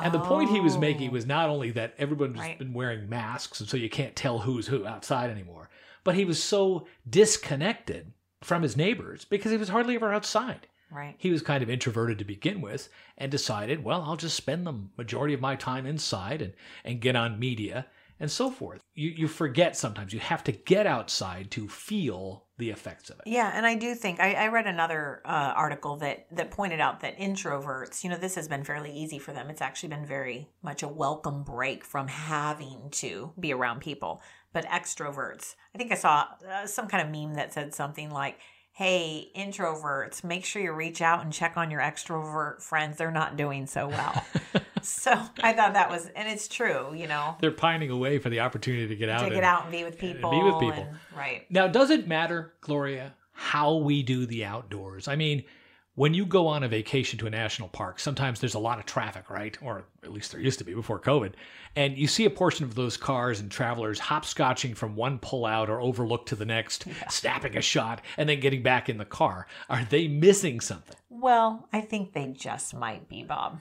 And 0.00 0.14
the 0.14 0.20
point 0.20 0.50
he 0.50 0.60
was 0.60 0.78
making 0.78 1.10
oh. 1.10 1.12
was 1.12 1.26
not 1.26 1.50
only 1.50 1.70
that 1.72 1.94
everyone's 1.98 2.38
Right. 2.38 2.58
been 2.58 2.72
wearing 2.72 3.08
masks, 3.08 3.60
and 3.60 3.68
so 3.68 3.76
you 3.76 3.90
can't 3.90 4.16
tell 4.16 4.40
who's 4.40 4.66
who 4.68 4.86
outside 4.86 5.30
anymore, 5.30 5.68
but 6.04 6.14
he 6.14 6.24
was 6.24 6.42
so 6.42 6.86
disconnected 7.08 8.12
from 8.40 8.62
his 8.62 8.76
neighbors 8.76 9.24
because 9.24 9.52
he 9.52 9.58
was 9.58 9.68
hardly 9.68 9.94
ever 9.94 10.12
outside. 10.12 10.66
Right. 10.90 11.14
He 11.16 11.30
was 11.30 11.42
kind 11.42 11.62
of 11.62 11.70
introverted 11.70 12.18
to 12.18 12.24
begin 12.24 12.60
with 12.60 12.88
and 13.16 13.30
decided, 13.30 13.82
well, 13.82 14.02
I'll 14.02 14.16
just 14.16 14.36
spend 14.36 14.66
the 14.66 14.74
majority 14.98 15.32
of 15.32 15.40
my 15.40 15.56
time 15.56 15.86
inside 15.86 16.42
and, 16.42 16.52
and 16.84 17.00
get 17.00 17.16
on 17.16 17.38
media 17.38 17.86
and 18.22 18.30
so 18.30 18.50
forth. 18.50 18.80
You, 18.94 19.10
you 19.10 19.28
forget 19.28 19.76
sometimes 19.76 20.12
you 20.12 20.20
have 20.20 20.44
to 20.44 20.52
get 20.52 20.86
outside 20.86 21.50
to 21.50 21.68
feel 21.68 22.46
the 22.56 22.70
effects 22.70 23.10
of 23.10 23.18
it. 23.18 23.24
Yeah, 23.26 23.50
and 23.52 23.66
I 23.66 23.74
do 23.74 23.96
think 23.96 24.20
I, 24.20 24.34
I 24.34 24.46
read 24.46 24.68
another 24.68 25.22
uh, 25.24 25.52
article 25.56 25.96
that 25.96 26.28
that 26.30 26.52
pointed 26.52 26.78
out 26.78 27.00
that 27.00 27.18
introverts, 27.18 28.04
you 28.04 28.10
know, 28.10 28.16
this 28.16 28.36
has 28.36 28.46
been 28.46 28.62
fairly 28.62 28.92
easy 28.92 29.18
for 29.18 29.32
them. 29.32 29.50
It's 29.50 29.60
actually 29.60 29.88
been 29.88 30.06
very 30.06 30.48
much 30.62 30.84
a 30.84 30.88
welcome 30.88 31.42
break 31.42 31.84
from 31.84 32.06
having 32.06 32.90
to 32.92 33.32
be 33.38 33.52
around 33.52 33.80
people. 33.80 34.22
But 34.52 34.66
extroverts, 34.66 35.56
I 35.74 35.78
think 35.78 35.90
I 35.90 35.96
saw 35.96 36.26
uh, 36.48 36.66
some 36.66 36.86
kind 36.86 37.04
of 37.04 37.12
meme 37.12 37.34
that 37.34 37.52
said 37.52 37.74
something 37.74 38.10
like, 38.10 38.38
"Hey, 38.70 39.32
introverts, 39.36 40.22
make 40.22 40.44
sure 40.44 40.62
you 40.62 40.72
reach 40.72 41.02
out 41.02 41.24
and 41.24 41.32
check 41.32 41.56
on 41.56 41.72
your 41.72 41.80
extrovert 41.80 42.62
friends. 42.62 42.98
They're 42.98 43.10
not 43.10 43.36
doing 43.36 43.66
so 43.66 43.88
well." 43.88 44.24
so 44.86 45.12
I 45.42 45.52
thought 45.52 45.74
that 45.74 45.90
was, 45.90 46.06
and 46.14 46.28
it's 46.28 46.48
true, 46.48 46.94
you 46.94 47.06
know, 47.06 47.36
They're 47.40 47.50
pining 47.50 47.90
away 47.90 48.18
for 48.18 48.30
the 48.30 48.40
opportunity 48.40 48.88
to 48.88 48.96
get 48.96 49.08
out. 49.08 49.20
to 49.20 49.24
and- 49.26 49.34
get 49.34 49.44
out 49.44 49.62
and 49.64 49.72
be 49.72 49.84
with 49.84 49.98
people, 49.98 50.30
be 50.30 50.42
with 50.42 50.58
people. 50.60 50.88
and- 50.88 50.98
right? 51.16 51.50
Now, 51.50 51.66
does 51.68 51.90
it 51.90 52.06
matter, 52.08 52.54
Gloria, 52.60 53.14
how 53.32 53.76
we 53.76 54.02
do 54.02 54.26
the 54.26 54.44
outdoors? 54.44 55.08
I 55.08 55.16
mean, 55.16 55.44
when 55.94 56.14
you 56.14 56.24
go 56.24 56.46
on 56.46 56.62
a 56.62 56.68
vacation 56.68 57.18
to 57.18 57.26
a 57.26 57.30
national 57.30 57.68
park, 57.68 58.00
sometimes 58.00 58.40
there's 58.40 58.54
a 58.54 58.58
lot 58.58 58.78
of 58.78 58.86
traffic, 58.86 59.28
right? 59.28 59.58
Or 59.60 59.84
at 60.02 60.10
least 60.10 60.32
there 60.32 60.40
used 60.40 60.58
to 60.60 60.64
be 60.64 60.72
before 60.72 60.98
COVID. 60.98 61.34
And 61.76 61.98
you 61.98 62.06
see 62.06 62.24
a 62.24 62.30
portion 62.30 62.64
of 62.64 62.74
those 62.74 62.96
cars 62.96 63.40
and 63.40 63.50
travelers 63.50 64.00
hopscotching 64.00 64.74
from 64.74 64.96
one 64.96 65.18
pullout 65.18 65.68
or 65.68 65.82
overlook 65.82 66.24
to 66.26 66.36
the 66.36 66.46
next, 66.46 66.86
snapping 67.10 67.58
a 67.58 67.60
shot, 67.60 68.00
and 68.16 68.26
then 68.26 68.40
getting 68.40 68.62
back 68.62 68.88
in 68.88 68.96
the 68.96 69.04
car. 69.04 69.46
Are 69.68 69.84
they 69.84 70.08
missing 70.08 70.60
something? 70.60 70.96
Well, 71.10 71.68
I 71.74 71.82
think 71.82 72.14
they 72.14 72.28
just 72.28 72.74
might 72.74 73.06
be, 73.08 73.22
Bob. 73.22 73.60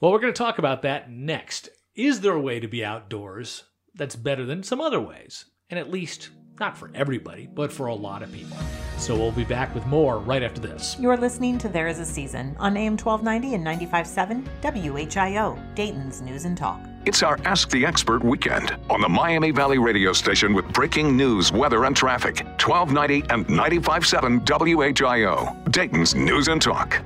Well, 0.00 0.12
we're 0.12 0.20
going 0.20 0.32
to 0.32 0.38
talk 0.38 0.60
about 0.60 0.82
that 0.82 1.10
next. 1.10 1.70
Is 1.96 2.20
there 2.20 2.32
a 2.32 2.40
way 2.40 2.60
to 2.60 2.68
be 2.68 2.84
outdoors 2.84 3.64
that's 3.96 4.14
better 4.14 4.46
than 4.46 4.62
some 4.62 4.80
other 4.80 5.00
ways? 5.00 5.46
And 5.70 5.80
at 5.80 5.90
least 5.90 6.30
not 6.60 6.78
for 6.78 6.92
everybody, 6.94 7.48
but 7.52 7.72
for 7.72 7.86
a 7.86 7.94
lot 7.94 8.22
of 8.22 8.32
people. 8.32 8.56
So 8.98 9.16
we'll 9.16 9.32
be 9.32 9.42
back 9.42 9.74
with 9.74 9.84
more 9.86 10.20
right 10.20 10.44
after 10.44 10.60
this. 10.60 10.96
You're 11.00 11.16
listening 11.16 11.58
to 11.58 11.68
There 11.68 11.88
Is 11.88 11.98
a 11.98 12.04
Season 12.04 12.54
on 12.60 12.76
AM 12.76 12.96
1290 12.96 13.54
and 13.54 13.66
95.7 13.66 14.44
WHIO, 14.62 15.74
Dayton's 15.74 16.20
News 16.20 16.44
and 16.44 16.56
Talk. 16.56 16.80
It's 17.04 17.24
our 17.24 17.36
Ask 17.44 17.68
the 17.70 17.84
Expert 17.84 18.22
weekend 18.22 18.76
on 18.90 19.00
the 19.00 19.08
Miami 19.08 19.50
Valley 19.50 19.78
radio 19.78 20.12
station 20.12 20.54
with 20.54 20.72
breaking 20.72 21.16
news, 21.16 21.50
weather, 21.50 21.86
and 21.86 21.96
traffic. 21.96 22.44
1290 22.64 23.34
and 23.34 23.44
95.7 23.48 24.44
WHIO, 24.44 25.72
Dayton's 25.72 26.14
News 26.14 26.46
and 26.46 26.62
Talk. 26.62 27.02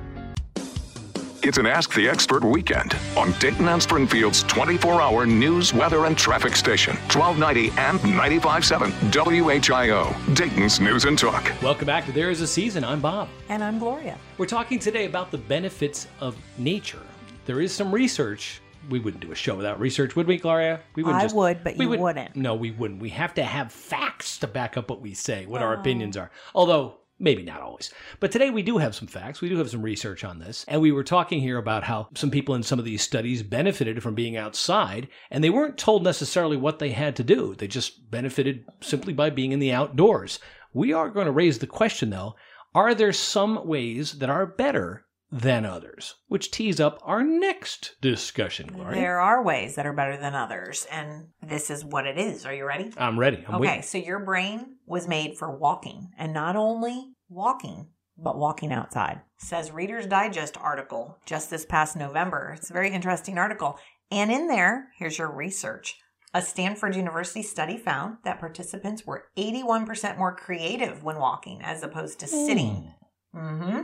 It's 1.45 1.57
an 1.57 1.65
Ask 1.65 1.93
the 1.93 2.07
Expert 2.07 2.41
weekend 2.45 2.95
on 3.17 3.33
Dayton 3.33 3.67
and 3.67 3.83
Springfield's 3.83 4.43
24 4.43 5.01
hour 5.01 5.25
news, 5.25 5.73
weather, 5.73 6.05
and 6.05 6.17
traffic 6.17 6.55
station. 6.55 6.95
1290 7.11 7.67
and 7.81 7.99
95.7 7.99 9.11
WHIO, 9.11 10.35
Dayton's 10.35 10.79
News 10.79 11.03
and 11.03 11.19
Talk. 11.19 11.51
Welcome 11.61 11.85
back 11.85 12.05
to 12.05 12.13
There 12.13 12.29
Is 12.29 12.39
a 12.39 12.47
Season. 12.47 12.85
I'm 12.85 13.01
Bob. 13.01 13.27
And 13.49 13.61
I'm 13.61 13.77
Gloria. 13.77 14.17
We're 14.37 14.45
talking 14.45 14.79
today 14.79 15.03
about 15.03 15.31
the 15.31 15.37
benefits 15.37 16.07
of 16.21 16.37
nature. 16.57 17.01
There 17.45 17.59
is 17.59 17.73
some 17.73 17.91
research. 17.91 18.61
We 18.89 18.99
wouldn't 18.99 19.21
do 19.21 19.33
a 19.33 19.35
show 19.35 19.55
without 19.55 19.81
research, 19.81 20.15
would 20.15 20.27
we, 20.27 20.37
Gloria? 20.37 20.79
We 20.95 21.03
would. 21.03 21.13
I 21.13 21.27
would, 21.27 21.61
but 21.61 21.75
we 21.75 21.83
you 21.83 21.89
wouldn't. 21.89 22.37
No, 22.37 22.55
we 22.55 22.71
wouldn't. 22.71 23.01
We 23.01 23.09
have 23.09 23.33
to 23.33 23.43
have 23.43 23.69
facts 23.69 24.37
to 24.37 24.47
back 24.47 24.77
up 24.77 24.89
what 24.89 25.01
we 25.01 25.13
say, 25.13 25.45
what 25.45 25.61
our 25.61 25.75
oh. 25.75 25.79
opinions 25.81 26.15
are. 26.15 26.31
Although 26.55 26.99
maybe 27.19 27.43
not 27.43 27.61
always. 27.61 27.91
But 28.19 28.31
today 28.31 28.49
we 28.49 28.63
do 28.63 28.77
have 28.77 28.95
some 28.95 29.07
facts. 29.07 29.41
We 29.41 29.49
do 29.49 29.57
have 29.57 29.69
some 29.69 29.81
research 29.81 30.23
on 30.23 30.39
this. 30.39 30.65
And 30.67 30.81
we 30.81 30.91
were 30.91 31.03
talking 31.03 31.39
here 31.39 31.57
about 31.57 31.83
how 31.83 32.09
some 32.15 32.31
people 32.31 32.55
in 32.55 32.63
some 32.63 32.79
of 32.79 32.85
these 32.85 33.01
studies 33.01 33.43
benefited 33.43 34.01
from 34.01 34.15
being 34.15 34.35
outside, 34.35 35.07
and 35.31 35.43
they 35.43 35.49
weren't 35.49 35.77
told 35.77 36.03
necessarily 36.03 36.57
what 36.57 36.79
they 36.79 36.91
had 36.91 37.15
to 37.17 37.23
do. 37.23 37.55
They 37.55 37.67
just 37.67 38.09
benefited 38.11 38.65
simply 38.81 39.13
by 39.13 39.29
being 39.29 39.51
in 39.51 39.59
the 39.59 39.71
outdoors. 39.71 40.39
We 40.73 40.91
are 40.93 41.09
going 41.09 41.27
to 41.27 41.31
raise 41.31 41.59
the 41.59 41.67
question 41.67 42.09
though, 42.09 42.35
are 42.75 42.95
there 42.95 43.13
some 43.13 43.67
ways 43.67 44.13
that 44.13 44.29
are 44.29 44.47
better 44.47 45.05
than 45.33 45.65
others? 45.65 46.15
Which 46.27 46.51
tees 46.51 46.79
up 46.79 46.99
our 47.03 47.23
next 47.23 47.95
discussion, 48.01 48.67
Gloria. 48.67 48.95
There 48.95 49.19
are 49.19 49.43
ways 49.43 49.75
that 49.75 49.85
are 49.85 49.93
better 49.93 50.15
than 50.15 50.35
others, 50.35 50.85
and 50.91 51.29
this 51.41 51.69
is 51.69 51.83
what 51.83 52.05
it 52.05 52.17
is. 52.17 52.45
Are 52.45 52.53
you 52.53 52.65
ready? 52.65 52.91
I'm 52.97 53.19
ready. 53.19 53.43
I'm 53.47 53.55
okay, 53.55 53.67
waiting. 53.67 53.81
so 53.81 53.97
your 53.97 54.19
brain 54.19 54.77
was 54.85 55.07
made 55.07 55.37
for 55.37 55.57
walking, 55.57 56.11
and 56.17 56.33
not 56.33 56.55
only 56.55 57.13
walking, 57.29 57.87
but 58.17 58.37
walking 58.37 58.71
outside. 58.71 59.21
Says 59.37 59.71
Reader's 59.71 60.05
Digest 60.05 60.55
article 60.61 61.17
just 61.25 61.49
this 61.49 61.65
past 61.65 61.95
November. 61.95 62.53
It's 62.55 62.69
a 62.69 62.73
very 62.73 62.91
interesting 62.91 63.37
article. 63.39 63.79
And 64.11 64.31
in 64.31 64.47
there, 64.47 64.89
here's 64.99 65.17
your 65.17 65.31
research. 65.31 65.97
A 66.35 66.41
Stanford 66.41 66.95
University 66.95 67.41
study 67.43 67.77
found 67.77 68.17
that 68.23 68.39
participants 68.39 69.05
were 69.05 69.25
81% 69.37 70.17
more 70.17 70.35
creative 70.35 71.03
when 71.03 71.17
walking 71.17 71.61
as 71.63 71.81
opposed 71.83 72.19
to 72.19 72.27
sitting. 72.27 72.91
hmm 73.33 73.81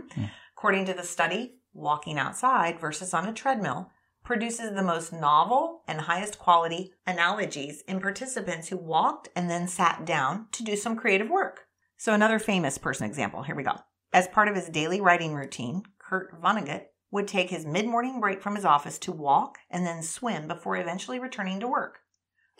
According 0.59 0.87
to 0.87 0.93
the 0.93 1.03
study, 1.03 1.53
walking 1.71 2.19
outside 2.19 2.81
versus 2.81 3.13
on 3.13 3.25
a 3.25 3.31
treadmill 3.31 3.91
produces 4.25 4.75
the 4.75 4.83
most 4.83 5.13
novel 5.13 5.83
and 5.87 6.01
highest 6.01 6.37
quality 6.37 6.91
analogies 7.07 7.81
in 7.87 8.01
participants 8.01 8.67
who 8.67 8.75
walked 8.75 9.29
and 9.37 9.49
then 9.49 9.69
sat 9.69 10.03
down 10.03 10.47
to 10.51 10.61
do 10.61 10.75
some 10.75 10.97
creative 10.97 11.29
work. 11.29 11.61
So, 11.95 12.13
another 12.13 12.39
famous 12.39 12.77
person 12.77 13.07
example 13.07 13.43
here 13.43 13.55
we 13.55 13.63
go. 13.63 13.79
As 14.11 14.27
part 14.27 14.49
of 14.49 14.55
his 14.57 14.67
daily 14.67 14.99
writing 14.99 15.33
routine, 15.33 15.83
Kurt 15.97 16.37
Vonnegut 16.41 16.87
would 17.09 17.29
take 17.29 17.49
his 17.49 17.65
mid 17.65 17.87
morning 17.87 18.19
break 18.19 18.41
from 18.41 18.57
his 18.57 18.65
office 18.65 18.99
to 18.99 19.13
walk 19.13 19.59
and 19.71 19.85
then 19.85 20.03
swim 20.03 20.49
before 20.49 20.75
eventually 20.75 21.19
returning 21.19 21.61
to 21.61 21.69
work. 21.69 21.99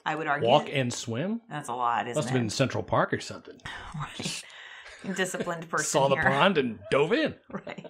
I 0.06 0.16
would 0.16 0.28
argue 0.28 0.48
Walk 0.48 0.70
and 0.72 0.94
swim? 0.94 1.42
that's 1.50 1.68
a 1.68 1.74
lot, 1.74 2.08
isn't 2.08 2.12
it? 2.12 2.16
Must 2.16 2.30
have 2.30 2.34
been 2.34 2.44
in 2.44 2.50
Central 2.50 2.82
Park 2.82 3.12
or 3.12 3.20
something. 3.20 3.60
Disciplined 5.16 5.70
person 5.70 5.86
Saw 5.86 6.08
the 6.08 6.16
here. 6.16 6.24
pond 6.30 6.58
and 6.58 6.80
dove 6.92 7.14
in. 7.14 7.36
Right. 7.50 7.86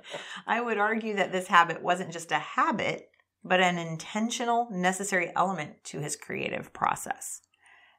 I 0.48 0.62
would 0.62 0.78
argue 0.78 1.16
that 1.16 1.32
this 1.32 1.48
habit 1.48 1.82
wasn't 1.82 2.12
just 2.14 2.32
a 2.32 2.40
habit, 2.40 3.10
but 3.44 3.60
an 3.62 3.78
intentional, 3.78 4.68
necessary 4.72 5.32
element 5.36 5.84
to 5.86 6.00
his 6.00 6.16
creative 6.16 6.72
process. 6.74 7.42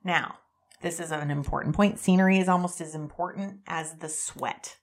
Now, 0.05 0.37
this 0.83 1.01
is 1.01 1.11
an 1.13 1.31
important 1.31 1.75
point. 1.75 1.99
Scenery 1.99 2.39
is 2.39 2.49
almost 2.49 2.81
as 2.81 2.95
important 2.95 3.61
as 3.67 3.95
the 3.99 4.09
sweat. 4.09 4.77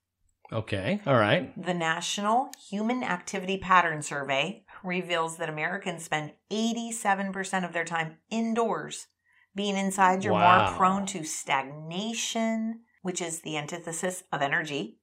Okay. 0.52 1.02
All 1.06 1.16
right. 1.18 1.52
The 1.62 1.74
National 1.74 2.50
Human 2.70 3.04
Activity 3.04 3.58
Pattern 3.58 4.02
Survey 4.02 4.64
reveals 4.84 5.38
that 5.38 5.50
Americans 5.50 6.04
spend 6.06 6.34
87% 6.52 7.66
of 7.66 7.74
their 7.74 7.84
time 7.84 8.18
indoors. 8.30 9.08
Being 9.56 9.76
inside, 9.76 10.24
you're 10.24 10.34
Wow. 10.34 10.68
more 10.70 10.78
prone 10.78 11.06
to 11.08 11.24
stagnation, 11.24 12.82
which 13.08 13.22
is 13.22 13.40
the 13.40 13.56
antithesis 13.56 14.26
of 14.34 14.42
energy. 14.42 14.98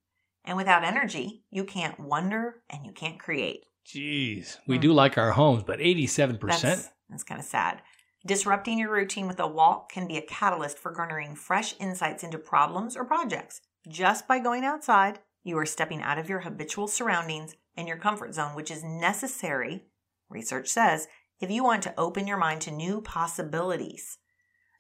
And 0.45 0.59
without 0.59 0.85
energy, 0.85 1.43
you 1.51 1.65
can't 1.65 1.99
wonder 1.99 2.57
and 2.69 2.85
you 2.85 2.93
can't 2.93 3.19
create. 3.19 3.65
Jeez. 3.87 4.59
We 4.67 4.77
hmm. 4.77 4.83
do 4.83 4.93
like 4.93 5.17
our 5.17 5.33
homes, 5.33 5.63
but 5.63 5.79
87%? 5.79 6.39
That's, 6.61 6.91
that's 7.09 7.25
kind 7.25 7.41
of 7.41 7.47
sad. 7.47 7.81
Disrupting 8.27 8.79
your 8.79 8.93
routine 8.93 9.27
with 9.27 9.41
a 9.41 9.47
walk 9.47 9.91
can 9.91 10.07
be 10.07 10.19
a 10.19 10.21
catalyst 10.21 10.79
for 10.79 10.93
garnering 10.93 11.35
fresh 11.35 11.75
insights 11.81 12.23
into 12.23 12.37
problems 12.37 12.95
or 12.95 13.07
projects. 13.07 13.63
Just 13.89 14.29
by 14.29 14.39
going 14.39 14.67
outside, 14.67 15.21
you 15.43 15.57
are 15.57 15.65
stepping 15.65 16.03
out 16.03 16.19
of 16.19 16.29
your 16.29 16.41
habitual 16.41 16.89
surroundings 16.89 17.57
and 17.75 17.89
your 17.89 17.97
comfort 17.97 18.35
zone, 18.35 18.55
which 18.55 18.71
is 18.71 18.85
necessary, 18.85 19.85
research 20.29 20.69
says, 20.69 21.09
if 21.41 21.51
you 21.51 21.65
want 21.65 21.83
to 21.85 21.99
open 21.99 22.27
your 22.27 22.37
mind 22.37 22.61
to 22.61 22.71
new 22.71 23.01
possibilities. 23.01 24.19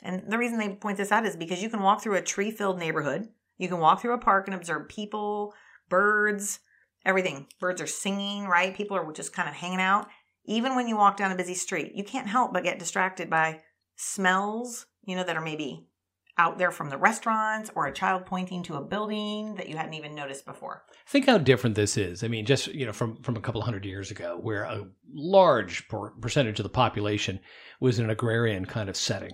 And 0.04 0.30
the 0.30 0.38
reason 0.38 0.58
they 0.58 0.68
point 0.68 0.99
this 0.99 1.11
out 1.11 1.26
is 1.26 1.34
because 1.34 1.62
you 1.62 1.70
can 1.70 1.82
walk 1.82 2.02
through 2.02 2.16
a 2.16 2.23
tree 2.23 2.50
filled 2.50 2.78
neighborhood, 2.78 3.28
you 3.56 3.68
can 3.68 3.78
walk 3.78 4.00
through 4.00 4.14
a 4.14 4.18
park 4.18 4.46
and 4.46 4.54
observe 4.54 4.88
people, 4.88 5.54
birds, 5.88 6.61
everything. 7.04 7.46
Birds 7.58 7.80
are 7.80 7.87
singing, 7.87 8.46
right? 8.46 8.76
People 8.76 8.96
are 8.96 9.12
just 9.12 9.32
kind 9.32 9.49
of 9.49 9.54
hanging 9.54 9.80
out. 9.80 10.08
Even 10.44 10.76
when 10.76 10.87
you 10.87 10.96
walk 10.96 11.16
down 11.16 11.32
a 11.32 11.37
busy 11.37 11.54
street, 11.54 11.92
you 11.94 12.04
can't 12.04 12.28
help 12.28 12.52
but 12.52 12.64
get 12.64 12.78
distracted 12.78 13.30
by 13.30 13.62
smells, 13.96 14.87
you 15.04 15.16
know, 15.16 15.25
that 15.25 15.37
are 15.37 15.40
maybe 15.40 15.88
out 16.37 16.58
there 16.58 16.73
from 16.73 16.90
the 16.90 16.99
restaurants 16.99 17.70
or 17.75 17.87
a 17.87 17.92
child 17.92 18.26
pointing 18.26 18.62
to 18.64 18.75
a 18.75 18.82
building 18.82 19.54
that 19.54 19.68
you 19.68 19.76
hadn't 19.76 19.94
even 19.94 20.14
noticed 20.14 20.44
before. 20.44 20.82
Think 21.06 21.26
how 21.26 21.38
different 21.38 21.76
this 21.76 21.96
is. 21.96 22.25
I 22.25 22.28
mean, 22.28 22.44
just 22.44 22.66
you 22.68 22.84
know, 22.87 22.92
from 22.92 23.23
from 23.23 23.37
a 23.37 23.40
couple 23.40 23.62
hundred 23.62 23.84
years 23.84 24.11
ago, 24.11 24.38
where 24.40 24.64
a 24.64 24.87
large 25.12 25.88
per- 25.88 26.11
percentage 26.11 26.58
of 26.58 26.64
the 26.64 26.70
population 26.70 27.40
was 27.80 27.99
in 27.99 28.04
an 28.04 28.11
agrarian 28.11 28.64
kind 28.64 28.88
of 28.88 28.96
setting. 28.96 29.32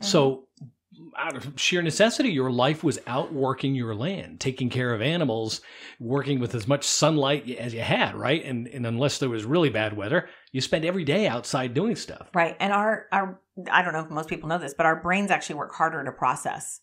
So, 0.00 0.48
mm-hmm. 0.62 1.08
out 1.18 1.36
of 1.36 1.60
sheer 1.60 1.82
necessity, 1.82 2.30
your 2.30 2.50
life 2.50 2.82
was 2.82 2.98
out 3.06 3.32
working 3.32 3.74
your 3.74 3.94
land, 3.94 4.40
taking 4.40 4.70
care 4.70 4.94
of 4.94 5.02
animals, 5.02 5.60
working 5.98 6.40
with 6.40 6.54
as 6.54 6.66
much 6.66 6.84
sunlight 6.84 7.48
as 7.50 7.74
you 7.74 7.80
had, 7.80 8.14
right? 8.14 8.44
And 8.44 8.66
and 8.68 8.86
unless 8.86 9.18
there 9.18 9.28
was 9.28 9.44
really 9.44 9.70
bad 9.70 9.96
weather, 9.96 10.28
you 10.52 10.60
spent 10.60 10.84
every 10.84 11.04
day 11.04 11.28
outside 11.28 11.74
doing 11.74 11.96
stuff. 11.96 12.28
Right. 12.34 12.56
And 12.58 12.72
our 12.72 13.06
our 13.12 13.40
I 13.70 13.82
don't 13.82 13.92
know 13.92 14.00
if 14.00 14.10
most 14.10 14.28
people 14.28 14.48
know 14.48 14.58
this, 14.58 14.74
but 14.74 14.86
our 14.86 15.00
brains 15.00 15.30
actually 15.30 15.56
work 15.56 15.74
harder 15.74 16.02
to 16.04 16.12
process 16.12 16.80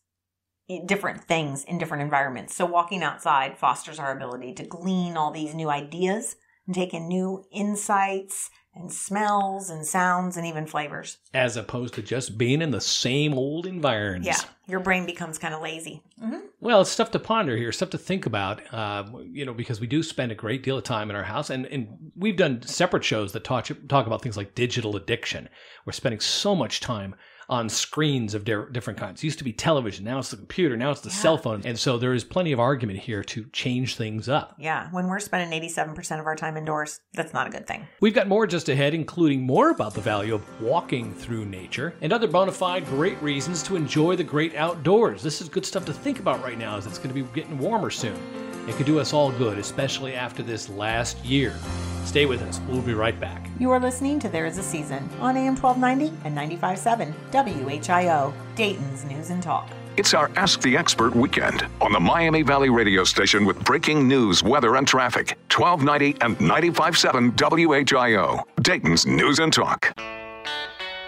eh, 0.70 0.80
different 0.86 1.24
things 1.24 1.64
in 1.64 1.78
different 1.78 2.04
environments. 2.04 2.56
So 2.56 2.66
walking 2.66 3.04
outside 3.04 3.58
fosters 3.58 4.00
our 4.00 4.16
ability 4.16 4.54
to 4.56 4.64
glean 4.64 5.18
all 5.18 5.32
these 5.32 5.56
new 5.56 5.70
ideas 5.70 6.36
and 6.66 6.76
take 6.76 6.94
in 6.94 7.08
new 7.08 7.44
insights 7.52 8.50
and 8.80 8.92
smells 8.92 9.70
and 9.70 9.86
sounds 9.86 10.38
and 10.38 10.46
even 10.46 10.66
flavors. 10.68 11.18
As 11.34 11.58
opposed 11.58 11.94
to 11.96 12.02
just 12.02 12.38
being 12.38 12.62
in 12.62 12.72
the 12.72 12.82
same 12.82 13.34
old 13.34 13.66
environs. 13.66 14.26
Yeah. 14.26 14.40
Your 14.68 14.80
brain 14.80 15.06
becomes 15.06 15.38
kind 15.38 15.54
of 15.54 15.62
lazy. 15.62 16.04
hmm 16.20 16.40
Well, 16.60 16.82
it's 16.82 16.90
stuff 16.90 17.12
to 17.12 17.20
ponder 17.20 17.56
here, 17.56 17.72
stuff 17.72 17.90
to 17.92 17.98
think 17.98 18.26
about, 18.26 18.62
uh, 18.74 19.06
you 19.32 19.46
know, 19.46 19.54
because 19.54 19.80
we 19.80 19.88
do 19.88 20.04
spend 20.04 20.32
a 20.32 20.36
great 20.36 20.64
deal 20.64 20.78
of 20.78 20.84
time 20.84 21.10
in 21.10 21.16
our 21.16 21.24
house, 21.24 21.50
and, 21.50 21.66
and 21.68 22.12
we've 22.16 22.38
done 22.38 22.62
separate 22.62 23.04
shows 23.04 23.32
that 23.32 23.44
talk 23.44 23.68
talk 23.88 24.08
about 24.08 24.22
things 24.22 24.38
like 24.38 24.56
digital 24.56 24.96
addiction. 24.96 25.50
We're 25.86 25.94
spending 25.94 26.20
so 26.20 26.54
much 26.54 26.80
time 26.80 27.16
on 27.50 27.70
screens 27.70 28.34
of 28.34 28.44
di- 28.44 28.66
different 28.72 29.00
kinds. 29.00 29.22
It 29.22 29.26
used 29.26 29.38
to 29.38 29.44
be 29.44 29.54
television, 29.54 30.06
now 30.06 30.20
it's 30.20 30.32
the 30.32 30.38
computer, 30.38 30.76
now 30.76 30.92
it's 30.92 31.02
the 31.02 31.10
cell 31.10 31.38
phone, 31.38 31.62
and 31.66 31.78
so 31.78 31.98
there 31.98 32.14
is 32.14 32.24
plenty 32.24 32.52
of 32.52 32.60
argument 32.60 33.00
here 33.00 33.24
to 33.26 33.46
change 33.54 33.96
things 33.96 34.28
up. 34.28 34.56
Yeah. 34.60 34.90
When 34.92 35.08
we're 35.08 35.20
spending 35.20 35.60
87% 35.60 36.20
of 36.20 36.26
our 36.26 36.36
time 36.36 36.58
indoors, 36.58 37.00
that's 37.14 37.34
not 37.34 37.48
a 37.48 37.50
good 37.50 37.68
thing. 37.68 37.88
We've 38.02 38.14
got 38.14 38.28
more 38.28 38.48
just 38.48 38.70
ahead, 38.70 38.94
including 38.94 39.42
more 39.42 39.70
about 39.70 39.94
the 39.94 40.02
value 40.02 40.36
of 40.36 40.62
walking 40.62 41.14
through 41.14 41.46
nature 41.46 41.94
and 42.02 42.12
other 42.12 42.28
bona 42.28 42.52
fide 42.52 42.86
great 42.86 43.22
reasons 43.22 43.64
to 43.64 43.76
enjoy 43.76 44.16
the 44.16 44.24
great 44.24 44.56
outdoors. 44.56 45.24
This 45.24 45.42
is 45.42 45.50
good 45.50 45.66
stuff 45.66 45.86
to 45.86 45.94
think 45.94 46.20
about 46.20 46.44
right 46.44 46.58
now 46.58 46.78
as 46.78 46.86
it's 46.86 46.98
going 46.98 47.14
to 47.14 47.24
be 47.24 47.28
getting 47.34 47.58
warmer 47.58 47.90
soon. 47.90 48.47
It 48.68 48.76
could 48.76 48.86
do 48.86 49.00
us 49.00 49.14
all 49.14 49.32
good, 49.32 49.58
especially 49.58 50.14
after 50.14 50.44
this 50.44 50.68
last 50.70 51.24
year. 51.24 51.56
Stay 52.04 52.26
with 52.26 52.42
us. 52.42 52.60
We'll 52.68 52.82
be 52.82 52.94
right 52.94 53.18
back. 53.20 53.50
You 53.60 53.72
are 53.72 53.80
listening 53.80 54.20
to 54.20 54.30
There 54.30 54.46
Is 54.46 54.58
a 54.58 54.64
Season 54.64 55.10
on 55.20 55.38
AM 55.38 55.56
1290 55.56 56.18
and 56.26 56.38
95.7 56.38 57.14
WHIO, 57.32 58.34
Dayton's 58.56 59.06
News 59.06 59.30
and 59.30 59.42
Talk. 59.42 59.70
It's 59.96 60.14
our 60.14 60.30
Ask 60.36 60.62
the 60.62 60.78
Expert 60.78 61.16
weekend 61.16 61.66
on 61.82 61.92
the 61.92 62.00
Miami 62.00 62.44
Valley 62.44 62.70
radio 62.70 63.04
station 63.04 63.46
with 63.46 63.64
breaking 63.64 64.08
news, 64.08 64.44
weather, 64.44 64.76
and 64.76 64.88
traffic. 64.88 65.38
1290 65.52 66.18
and 66.22 66.38
95.7 66.38 67.36
WHIO, 67.36 68.44
Dayton's 68.62 69.08
News 69.08 69.40
and 69.40 69.52
Talk. 69.52 69.98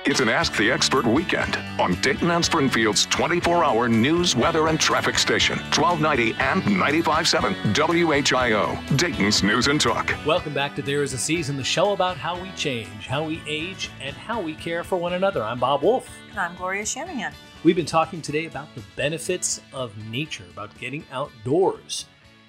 It's 0.05 0.21
an 0.21 0.29
Ask 0.29 0.55
the 0.55 0.71
Expert 0.71 1.05
weekend 1.05 1.57
on 1.77 1.93
Dayton 1.95 2.31
and 2.31 2.43
Springfield's 2.43 3.05
24 3.07 3.65
hour 3.65 3.89
news, 3.89 4.33
weather, 4.33 4.69
and 4.69 4.79
traffic 4.79 5.19
station. 5.19 5.59
1290 5.75 6.31
and 6.39 6.63
95.7 6.63 7.73
WHIO, 7.73 8.97
Dayton's 8.97 9.43
News 9.43 9.67
and 9.67 9.79
Talk. 9.79 10.15
Welcome 10.25 10.53
back 10.53 10.73
to 10.77 10.81
There 10.81 11.03
Is 11.03 11.11
a 11.11 11.17
Season, 11.17 11.57
the 11.57 11.65
show 11.65 11.91
about 11.91 12.15
how 12.15 12.41
we 12.41 12.49
change, 12.51 13.07
how 13.07 13.25
we 13.25 13.41
age, 13.45 13.91
and 13.99 14.15
how 14.15 14.39
we 14.39 14.55
care 14.55 14.85
for 14.85 14.95
one 14.95 15.13
another. 15.13 15.43
I'm 15.43 15.59
Bob 15.59 15.83
Wolf. 15.83 16.09
And 16.31 16.39
I'm 16.39 16.55
Gloria 16.55 16.85
Shanahan. 16.85 17.33
We've 17.65 17.75
been 17.75 17.85
talking 17.85 18.21
today 18.21 18.45
about 18.45 18.73
the 18.75 18.83
benefits 18.95 19.59
of 19.73 19.97
nature, 20.09 20.45
about 20.49 20.75
getting 20.79 21.03
outdoors. 21.11 22.05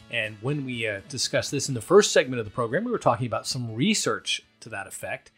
And 0.08 0.36
when 0.40 0.64
we 0.64 0.86
uh, 0.86 1.00
discussed 1.08 1.50
this 1.50 1.68
in 1.68 1.74
the 1.74 1.82
first 1.82 2.12
segment 2.12 2.38
of 2.38 2.46
the 2.46 2.52
program, 2.52 2.84
we 2.84 2.92
were 2.92 2.98
talking 2.98 3.26
about 3.26 3.44
some 3.44 3.74
research 3.74 4.44
to 4.60 4.68
that 4.68 4.86
effect. 4.86 5.32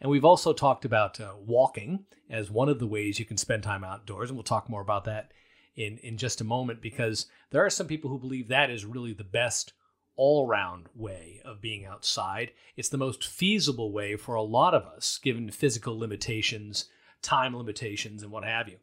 And 0.00 0.10
we've 0.10 0.24
also 0.24 0.52
talked 0.52 0.84
about 0.84 1.20
uh, 1.20 1.32
walking 1.44 2.04
as 2.30 2.50
one 2.50 2.68
of 2.68 2.78
the 2.78 2.86
ways 2.86 3.18
you 3.18 3.24
can 3.24 3.36
spend 3.36 3.62
time 3.62 3.84
outdoors. 3.84 4.30
And 4.30 4.36
we'll 4.36 4.44
talk 4.44 4.68
more 4.68 4.80
about 4.80 5.04
that 5.04 5.32
in, 5.74 5.98
in 5.98 6.18
just 6.18 6.40
a 6.40 6.44
moment 6.44 6.80
because 6.80 7.26
there 7.50 7.64
are 7.64 7.70
some 7.70 7.86
people 7.86 8.10
who 8.10 8.18
believe 8.18 8.48
that 8.48 8.70
is 8.70 8.84
really 8.84 9.12
the 9.12 9.24
best 9.24 9.72
all 10.16 10.46
round 10.46 10.86
way 10.94 11.40
of 11.44 11.60
being 11.60 11.86
outside. 11.86 12.52
It's 12.76 12.88
the 12.88 12.98
most 12.98 13.26
feasible 13.26 13.92
way 13.92 14.16
for 14.16 14.34
a 14.34 14.42
lot 14.42 14.74
of 14.74 14.84
us, 14.84 15.18
given 15.22 15.50
physical 15.50 15.98
limitations, 15.98 16.86
time 17.22 17.56
limitations, 17.56 18.22
and 18.22 18.32
what 18.32 18.44
have 18.44 18.68
you. 18.68 18.76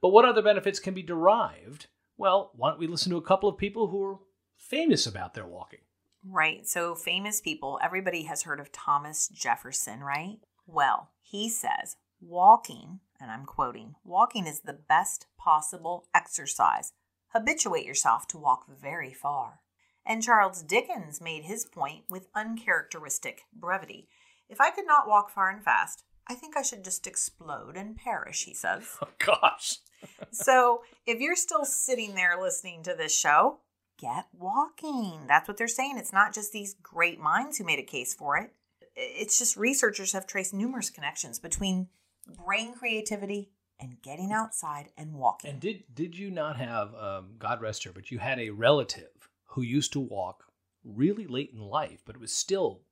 But 0.00 0.10
what 0.10 0.24
other 0.24 0.42
benefits 0.42 0.78
can 0.78 0.94
be 0.94 1.02
derived? 1.02 1.86
Well, 2.18 2.52
why 2.54 2.70
don't 2.70 2.78
we 2.78 2.86
listen 2.86 3.10
to 3.10 3.16
a 3.16 3.22
couple 3.22 3.48
of 3.48 3.56
people 3.56 3.88
who 3.88 4.04
are 4.04 4.18
famous 4.56 5.06
about 5.06 5.34
their 5.34 5.46
walking? 5.46 5.80
Right. 6.28 6.68
So, 6.68 6.94
famous 6.94 7.40
people, 7.40 7.80
everybody 7.82 8.24
has 8.24 8.42
heard 8.42 8.60
of 8.60 8.70
Thomas 8.70 9.28
Jefferson, 9.28 10.00
right? 10.00 10.38
Well, 10.66 11.10
he 11.20 11.48
says, 11.48 11.96
walking, 12.20 13.00
and 13.20 13.30
I'm 13.30 13.44
quoting, 13.44 13.94
walking 14.04 14.46
is 14.46 14.60
the 14.60 14.78
best 14.88 15.26
possible 15.38 16.06
exercise. 16.14 16.92
Habituate 17.28 17.86
yourself 17.86 18.26
to 18.28 18.38
walk 18.38 18.66
very 18.68 19.12
far. 19.12 19.60
And 20.04 20.22
Charles 20.22 20.62
Dickens 20.62 21.20
made 21.20 21.44
his 21.44 21.64
point 21.64 22.04
with 22.10 22.28
uncharacteristic 22.34 23.42
brevity. 23.54 24.08
If 24.48 24.60
I 24.60 24.70
could 24.70 24.86
not 24.86 25.08
walk 25.08 25.30
far 25.30 25.48
and 25.48 25.62
fast, 25.62 26.04
I 26.28 26.34
think 26.34 26.56
I 26.56 26.62
should 26.62 26.84
just 26.84 27.06
explode 27.06 27.76
and 27.76 27.96
perish, 27.96 28.44
he 28.44 28.54
says. 28.54 28.84
Oh, 29.02 29.08
gosh. 29.18 29.78
so 30.32 30.82
if 31.06 31.20
you're 31.20 31.36
still 31.36 31.64
sitting 31.64 32.14
there 32.14 32.40
listening 32.40 32.82
to 32.84 32.94
this 32.94 33.16
show, 33.16 33.58
get 33.98 34.26
walking. 34.32 35.26
That's 35.28 35.48
what 35.48 35.56
they're 35.56 35.68
saying. 35.68 35.98
It's 35.98 36.12
not 36.12 36.34
just 36.34 36.52
these 36.52 36.74
great 36.82 37.20
minds 37.20 37.58
who 37.58 37.64
made 37.64 37.78
a 37.78 37.84
case 37.84 38.14
for 38.14 38.36
it. 38.36 38.52
It's 38.94 39.38
just 39.38 39.56
researchers 39.56 40.12
have 40.12 40.26
traced 40.26 40.52
numerous 40.52 40.90
connections 40.90 41.38
between 41.38 41.88
brain 42.44 42.74
creativity 42.74 43.50
and 43.80 44.00
getting 44.02 44.32
outside 44.32 44.90
and 44.96 45.14
walking. 45.14 45.50
And 45.50 45.60
did 45.60 45.84
did 45.92 46.16
you 46.16 46.30
not 46.30 46.56
have, 46.56 46.94
um, 46.94 47.34
God 47.38 47.60
rest 47.60 47.84
her, 47.84 47.92
but 47.92 48.10
you 48.10 48.18
had 48.18 48.38
a 48.38 48.50
relative 48.50 49.28
who 49.46 49.62
used 49.62 49.92
to 49.94 50.00
walk 50.00 50.44
really 50.84 51.26
late 51.26 51.50
in 51.52 51.60
life, 51.60 52.02
but 52.04 52.14
it 52.14 52.20
was 52.20 52.32
still 52.32 52.82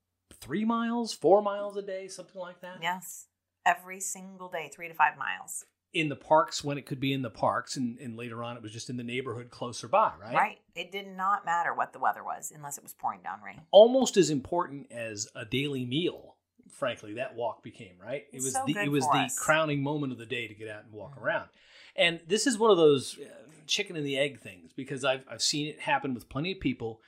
three 0.40 0.64
miles, 0.64 1.12
four 1.12 1.42
miles 1.42 1.76
a 1.76 1.82
day, 1.82 2.08
something 2.08 2.40
like 2.40 2.60
that? 2.60 2.78
yes, 2.82 3.26
every 3.66 4.00
single 4.00 4.48
day, 4.48 4.70
three 4.74 4.88
to 4.88 4.94
five 4.94 5.16
miles. 5.16 5.64
In 5.92 6.08
the 6.08 6.16
parks 6.16 6.62
when 6.62 6.78
it 6.78 6.86
could 6.86 7.00
be 7.00 7.12
in 7.12 7.22
the 7.22 7.30
parks, 7.30 7.76
and, 7.76 7.98
and 7.98 8.16
later 8.16 8.44
on 8.44 8.56
it 8.56 8.62
was 8.62 8.72
just 8.72 8.90
in 8.90 8.96
the 8.96 9.02
neighborhood 9.02 9.50
closer 9.50 9.88
by, 9.88 10.12
right? 10.20 10.34
Right. 10.34 10.58
It 10.74 10.92
did 10.92 11.08
not 11.08 11.44
matter 11.44 11.74
what 11.74 11.92
the 11.92 11.98
weather 11.98 12.22
was 12.22 12.52
unless 12.54 12.78
it 12.78 12.84
was 12.84 12.92
pouring 12.92 13.20
down 13.22 13.40
rain. 13.44 13.60
Almost 13.72 14.16
as 14.16 14.30
important 14.30 14.92
as 14.92 15.28
a 15.34 15.44
daily 15.44 15.84
meal. 15.84 16.36
Frankly, 16.70 17.14
that 17.14 17.34
walk 17.34 17.64
became 17.64 17.94
right. 18.00 18.24
It 18.32 18.42
was 18.42 18.52
so 18.52 18.62
the 18.66 18.78
it 18.78 18.90
was 18.90 19.04
the 19.08 19.18
us. 19.18 19.38
crowning 19.38 19.82
moment 19.82 20.12
of 20.12 20.18
the 20.18 20.26
day 20.26 20.46
to 20.46 20.54
get 20.54 20.68
out 20.68 20.84
and 20.84 20.92
walk 20.92 21.16
around. 21.20 21.48
And 21.96 22.20
this 22.28 22.46
is 22.46 22.56
one 22.56 22.70
of 22.70 22.76
those 22.76 23.18
uh, 23.18 23.50
chicken 23.66 23.96
and 23.96 24.06
the 24.06 24.16
egg 24.16 24.40
things 24.40 24.72
because 24.72 25.04
I've 25.04 25.24
I've 25.28 25.42
seen 25.42 25.66
it 25.66 25.80
happen 25.80 26.14
with 26.14 26.28
plenty 26.28 26.52
of 26.52 26.60
people 26.60 27.00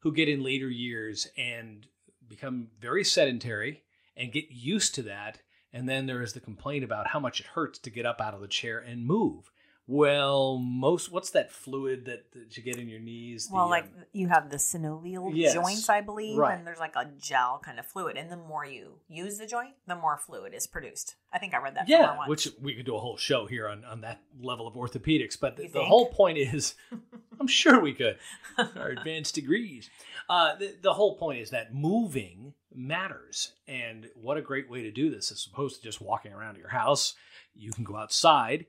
who 0.00 0.12
get 0.12 0.28
in 0.28 0.42
later 0.42 0.68
years 0.68 1.28
and 1.38 1.86
become 2.28 2.68
very 2.80 3.04
sedentary 3.04 3.82
and 4.16 4.32
get 4.32 4.50
used 4.50 4.94
to 4.96 5.02
that. 5.02 5.40
And 5.74 5.88
then 5.88 6.06
there 6.06 6.22
is 6.22 6.32
the 6.32 6.40
complaint 6.40 6.84
about 6.84 7.08
how 7.08 7.18
much 7.18 7.40
it 7.40 7.46
hurts 7.46 7.80
to 7.80 7.90
get 7.90 8.06
up 8.06 8.20
out 8.20 8.32
of 8.32 8.40
the 8.40 8.46
chair 8.46 8.78
and 8.78 9.04
move. 9.04 9.50
Well, 9.86 10.56
most 10.56 11.12
what's 11.12 11.30
that 11.30 11.52
fluid 11.52 12.06
that, 12.06 12.32
that 12.32 12.56
you 12.56 12.62
get 12.62 12.78
in 12.78 12.88
your 12.88 13.00
knees? 13.00 13.48
The, 13.48 13.54
Well, 13.54 13.68
like 13.68 13.84
um, 13.84 14.04
you 14.12 14.28
have 14.28 14.48
the 14.48 14.56
synovial 14.56 15.30
Yes, 15.34 15.52
joints, 15.52 15.90
I 15.90 16.00
believe, 16.00 16.38
right. 16.38 16.56
and 16.56 16.66
there's 16.66 16.78
like 16.78 16.96
a 16.96 17.10
gel 17.20 17.60
kind 17.62 17.78
of 17.78 17.84
fluid. 17.84 18.16
And 18.16 18.30
the 18.30 18.36
more 18.36 18.64
you 18.64 19.00
use 19.08 19.36
the 19.36 19.46
joint, 19.46 19.74
the 19.86 19.94
more 19.96 20.16
fluid 20.16 20.54
is 20.54 20.66
produced. 20.66 21.16
I 21.32 21.38
think 21.38 21.52
I 21.52 21.58
read 21.58 21.74
that. 21.74 21.86
yeah, 21.86 22.16
once. 22.16 22.28
which 22.30 22.48
we 22.62 22.74
could 22.74 22.86
do 22.86 22.96
a 22.96 23.00
whole 23.00 23.18
show 23.18 23.44
here 23.46 23.68
on, 23.68 23.84
on 23.84 24.00
that 24.02 24.22
level 24.40 24.66
of 24.66 24.74
orthopedics. 24.74 25.38
But 25.38 25.56
the, 25.56 25.68
the 25.68 25.84
whole 25.84 26.06
point 26.06 26.38
is, 26.38 26.76
I'm 27.40 27.48
sure 27.48 27.78
we 27.78 27.92
could, 27.92 28.16
our 28.58 28.88
advanced 28.88 29.34
degrees. 29.34 29.90
Uh, 30.30 30.54
the, 30.56 30.76
the 30.80 30.94
whole 30.94 31.16
point 31.18 31.40
is 31.40 31.50
that 31.50 31.74
moving 31.74 32.54
matters. 32.74 33.52
And 33.66 34.08
what 34.14 34.36
a 34.36 34.42
great 34.42 34.70
way 34.70 34.82
to 34.82 34.90
do 34.90 35.10
this 35.10 35.30
as 35.30 35.46
opposed 35.50 35.76
to 35.76 35.82
just 35.82 36.00
walking 36.00 36.32
around 36.32 36.56
your 36.56 36.68
house. 36.68 37.14
You 37.54 37.72
can 37.72 37.84
go 37.84 37.96
outside. 37.96 38.66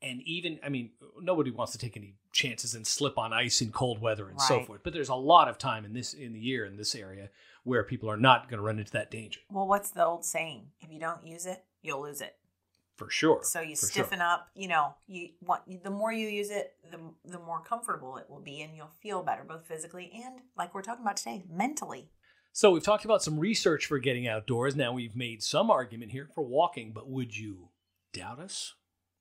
And 0.00 0.20
even, 0.22 0.58
I 0.64 0.68
mean, 0.68 0.90
nobody 1.20 1.50
wants 1.50 1.72
to 1.72 1.78
take 1.78 1.96
any 1.96 2.14
chances 2.32 2.74
and 2.74 2.86
slip 2.86 3.18
on 3.18 3.32
ice 3.32 3.60
in 3.60 3.70
cold 3.70 4.00
weather 4.00 4.28
and 4.28 4.40
so 4.40 4.62
forth. 4.62 4.80
But 4.82 4.92
there's 4.92 5.08
a 5.08 5.14
lot 5.14 5.48
of 5.48 5.58
time 5.58 5.84
in 5.84 5.92
this 5.92 6.12
in 6.12 6.32
the 6.32 6.40
year 6.40 6.64
in 6.64 6.76
this 6.76 6.94
area 6.94 7.30
where 7.64 7.84
people 7.84 8.10
are 8.10 8.16
not 8.16 8.48
going 8.48 8.58
to 8.58 8.64
run 8.64 8.78
into 8.80 8.92
that 8.92 9.10
danger. 9.10 9.40
Well, 9.50 9.68
what's 9.68 9.90
the 9.90 10.04
old 10.04 10.24
saying? 10.24 10.66
If 10.80 10.90
you 10.90 10.98
don't 10.98 11.24
use 11.24 11.46
it, 11.46 11.62
you'll 11.82 12.02
lose 12.02 12.20
it. 12.20 12.34
For 12.96 13.08
sure. 13.10 13.40
So 13.42 13.60
you 13.60 13.76
for 13.76 13.86
stiffen 13.86 14.18
sure. 14.18 14.26
up, 14.26 14.48
you 14.54 14.68
know, 14.68 14.94
you 15.06 15.30
want 15.40 15.62
the 15.82 15.90
more 15.90 16.12
you 16.12 16.28
use 16.28 16.50
it, 16.50 16.74
the 16.90 16.98
the 17.24 17.38
more 17.38 17.60
comfortable 17.60 18.16
it 18.16 18.28
will 18.28 18.40
be 18.40 18.60
and 18.60 18.76
you'll 18.76 18.92
feel 19.00 19.22
better 19.22 19.44
both 19.44 19.66
physically 19.66 20.10
and 20.14 20.40
like 20.56 20.74
we're 20.74 20.82
talking 20.82 21.04
about 21.04 21.16
today, 21.16 21.44
mentally. 21.50 22.10
So 22.54 22.70
we've 22.70 22.82
talked 22.82 23.06
about 23.06 23.22
some 23.22 23.40
research 23.40 23.86
for 23.86 23.98
getting 23.98 24.28
outdoors. 24.28 24.76
Now 24.76 24.92
we've 24.92 25.16
made 25.16 25.42
some 25.42 25.70
argument 25.70 26.12
here 26.12 26.28
for 26.34 26.42
walking, 26.42 26.92
but 26.92 27.08
would 27.08 27.34
you 27.34 27.70
doubt 28.12 28.38
us 28.38 28.74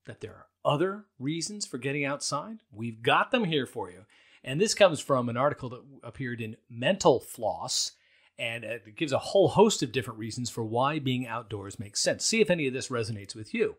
that 0.06 0.20
there 0.20 0.32
are 0.32 0.48
other 0.66 1.06
reasons 1.18 1.66
for 1.66 1.78
getting 1.78 2.04
outside? 2.04 2.58
We've 2.74 3.02
got 3.02 3.32
them 3.32 3.46
here 3.46 3.66
for 3.66 3.90
you. 3.90 4.06
And 4.44 4.60
this 4.60 4.74
comes 4.74 5.00
from 5.00 5.30
an 5.30 5.38
article 5.38 5.70
that 5.70 5.82
appeared 6.04 6.42
in 6.42 6.58
Mental 6.70 7.22
Floss, 7.22 7.94
and 8.38 8.66
it 8.66 8.98
gives 8.98 9.14
a 9.14 9.20
whole 9.20 9.48
host 9.48 9.82
of 9.82 9.94
different 9.94 10.20
reasons 10.20 10.50
for 10.50 10.66
why 10.66 11.00
being 11.00 11.26
outdoors 11.26 11.80
makes 11.80 12.02
sense. 12.02 12.26
See 12.26 12.42
if 12.42 12.50
any 12.50 12.68
of 12.68 12.74
this 12.74 12.90
resonates 12.90 13.34
with 13.34 13.54
you. 13.54 13.76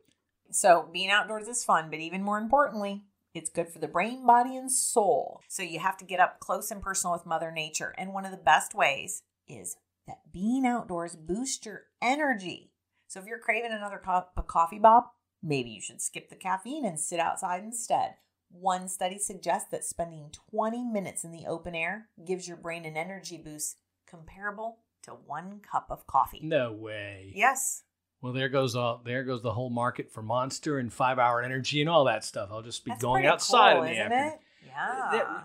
So, 0.50 0.88
being 0.92 1.10
outdoors 1.10 1.48
is 1.48 1.64
fun, 1.64 1.90
but 1.90 1.98
even 1.98 2.22
more 2.22 2.38
importantly, 2.38 3.02
it's 3.34 3.50
good 3.50 3.68
for 3.68 3.80
the 3.80 3.88
brain, 3.88 4.24
body, 4.24 4.56
and 4.56 4.70
soul. 4.70 5.40
So, 5.48 5.62
you 5.62 5.80
have 5.80 5.96
to 5.96 6.04
get 6.04 6.20
up 6.20 6.38
close 6.40 6.70
and 6.70 6.80
personal 6.80 7.12
with 7.12 7.26
Mother 7.26 7.50
Nature. 7.50 7.94
And 7.98 8.14
one 8.14 8.24
of 8.24 8.30
the 8.30 8.36
best 8.36 8.74
ways 8.74 9.22
is 9.48 9.76
that 10.06 10.32
being 10.32 10.66
outdoors 10.66 11.16
boosts 11.16 11.64
your 11.64 11.84
energy. 12.00 12.72
So, 13.08 13.20
if 13.20 13.26
you're 13.26 13.38
craving 13.38 13.72
another 13.72 13.98
cup 13.98 14.32
of 14.36 14.46
coffee, 14.46 14.78
Bob, 14.78 15.04
maybe 15.42 15.70
you 15.70 15.80
should 15.80 16.00
skip 16.00 16.30
the 16.30 16.36
caffeine 16.36 16.84
and 16.84 16.98
sit 16.98 17.20
outside 17.20 17.62
instead. 17.62 18.14
One 18.50 18.88
study 18.88 19.18
suggests 19.18 19.68
that 19.70 19.84
spending 19.84 20.30
20 20.50 20.84
minutes 20.84 21.24
in 21.24 21.32
the 21.32 21.46
open 21.46 21.74
air 21.74 22.08
gives 22.26 22.46
your 22.46 22.56
brain 22.56 22.84
an 22.84 22.96
energy 22.96 23.38
boost 23.42 23.78
comparable 24.06 24.78
to 25.04 25.12
one 25.12 25.60
cup 25.60 25.86
of 25.90 26.06
coffee. 26.06 26.40
No 26.42 26.72
way. 26.72 27.32
Yes, 27.34 27.82
Well, 28.20 28.32
there 28.32 28.48
goes 28.48 28.76
all 28.76 29.00
there 29.04 29.24
goes 29.24 29.42
the 29.42 29.52
whole 29.52 29.70
market 29.70 30.12
for 30.12 30.22
Monster 30.22 30.78
and 30.78 30.92
Five 30.92 31.18
Hour 31.18 31.42
Energy 31.42 31.80
and 31.80 31.90
all 31.90 32.04
that 32.04 32.24
stuff. 32.24 32.50
I'll 32.52 32.62
just 32.62 32.84
be 32.84 32.90
that's 32.90 33.02
going 33.02 33.26
outside 33.26 33.74
cool, 33.74 33.84
in 33.84 33.92
the 33.92 33.98
afternoon. 33.98 34.28
it? 34.28 34.40
Yeah. 34.66 35.40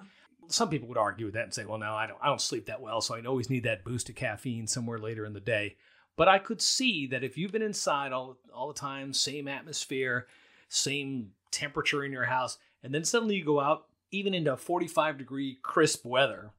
Some 0.47 0.69
people 0.69 0.87
would 0.87 0.97
argue 0.97 1.25
with 1.25 1.35
that 1.35 1.43
and 1.43 1.53
say, 1.53 1.65
"Well, 1.65 1.77
no, 1.77 1.93
I 1.93 2.07
don't. 2.07 2.19
I 2.21 2.27
don't 2.27 2.41
sleep 2.41 2.65
that 2.67 2.81
well, 2.81 3.01
so 3.01 3.15
I 3.15 3.21
always 3.25 3.49
need 3.49 3.63
that 3.63 3.83
boost 3.83 4.09
of 4.09 4.15
caffeine 4.15 4.67
somewhere 4.67 4.99
later 4.99 5.25
in 5.25 5.33
the 5.33 5.39
day." 5.39 5.75
But 6.15 6.27
I 6.27 6.39
could 6.39 6.61
see 6.61 7.07
that 7.07 7.23
if 7.23 7.37
you've 7.37 7.51
been 7.51 7.61
inside 7.61 8.11
all 8.11 8.37
all 8.53 8.67
the 8.67 8.73
time, 8.73 9.13
same 9.13 9.47
atmosphere, 9.47 10.27
same 10.69 11.31
temperature 11.51 12.03
in 12.03 12.11
your 12.11 12.25
house, 12.25 12.57
and 12.83 12.93
then 12.93 13.03
suddenly 13.03 13.35
you 13.35 13.45
go 13.45 13.59
out, 13.59 13.87
even 14.11 14.33
into 14.33 14.55
45 14.57 15.17
degree 15.17 15.59
crisp 15.61 16.05
weather, 16.05 16.51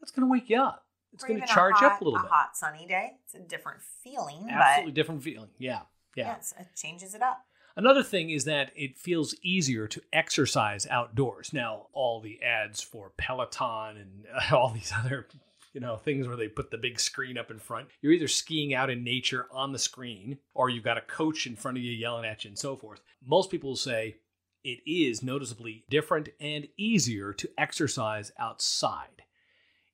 that's 0.00 0.10
going 0.10 0.26
to 0.26 0.30
wake 0.30 0.50
you 0.50 0.60
up. 0.60 0.84
It's 1.12 1.22
going 1.22 1.40
to 1.40 1.46
charge 1.46 1.76
hot, 1.76 1.92
up 1.92 2.00
a 2.00 2.04
little 2.04 2.18
a 2.18 2.22
bit. 2.22 2.30
hot 2.30 2.56
sunny 2.56 2.86
day. 2.86 3.12
It's 3.24 3.34
a 3.34 3.38
different 3.38 3.80
feeling, 4.02 4.48
Absolutely 4.50 4.92
different 4.92 5.22
feeling. 5.22 5.50
Yeah, 5.58 5.82
yeah. 6.16 6.34
yes, 6.34 6.52
it 6.58 6.66
changes 6.76 7.14
it 7.14 7.22
up. 7.22 7.44
Another 7.76 8.04
thing 8.04 8.30
is 8.30 8.44
that 8.44 8.70
it 8.76 8.98
feels 8.98 9.34
easier 9.42 9.88
to 9.88 10.02
exercise 10.12 10.86
outdoors. 10.88 11.52
Now, 11.52 11.86
all 11.92 12.20
the 12.20 12.40
ads 12.42 12.80
for 12.80 13.12
Peloton 13.16 13.96
and 13.96 14.24
uh, 14.32 14.56
all 14.56 14.70
these 14.70 14.92
other, 14.96 15.26
you 15.72 15.80
know, 15.80 15.96
things 15.96 16.28
where 16.28 16.36
they 16.36 16.48
put 16.48 16.70
the 16.70 16.78
big 16.78 17.00
screen 17.00 17.36
up 17.36 17.50
in 17.50 17.58
front. 17.58 17.88
You're 18.00 18.12
either 18.12 18.28
skiing 18.28 18.74
out 18.74 18.90
in 18.90 19.02
nature 19.02 19.46
on 19.50 19.72
the 19.72 19.78
screen 19.78 20.38
or 20.54 20.70
you've 20.70 20.84
got 20.84 20.98
a 20.98 21.02
coach 21.02 21.46
in 21.46 21.56
front 21.56 21.76
of 21.76 21.82
you 21.82 21.92
yelling 21.92 22.24
at 22.24 22.44
you 22.44 22.48
and 22.48 22.58
so 22.58 22.76
forth. 22.76 23.00
Most 23.26 23.50
people 23.50 23.74
say 23.74 24.16
it 24.62 24.78
is 24.86 25.22
noticeably 25.22 25.84
different 25.90 26.28
and 26.40 26.68
easier 26.76 27.32
to 27.32 27.50
exercise 27.58 28.30
outside. 28.38 29.22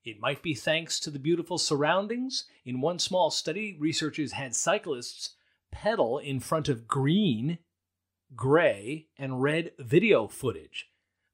It 0.03 0.19
might 0.19 0.41
be 0.41 0.53
thanks 0.53 0.99
to 1.01 1.09
the 1.09 1.19
beautiful 1.19 1.57
surroundings. 1.57 2.45
In 2.65 2.81
one 2.81 2.99
small 2.99 3.29
study, 3.31 3.75
researchers 3.79 4.31
had 4.31 4.55
cyclists 4.55 5.35
pedal 5.71 6.17
in 6.19 6.39
front 6.39 6.69
of 6.69 6.87
green, 6.87 7.57
gray, 8.35 9.07
and 9.17 9.41
red 9.41 9.71
video 9.79 10.27
footage. 10.27 10.87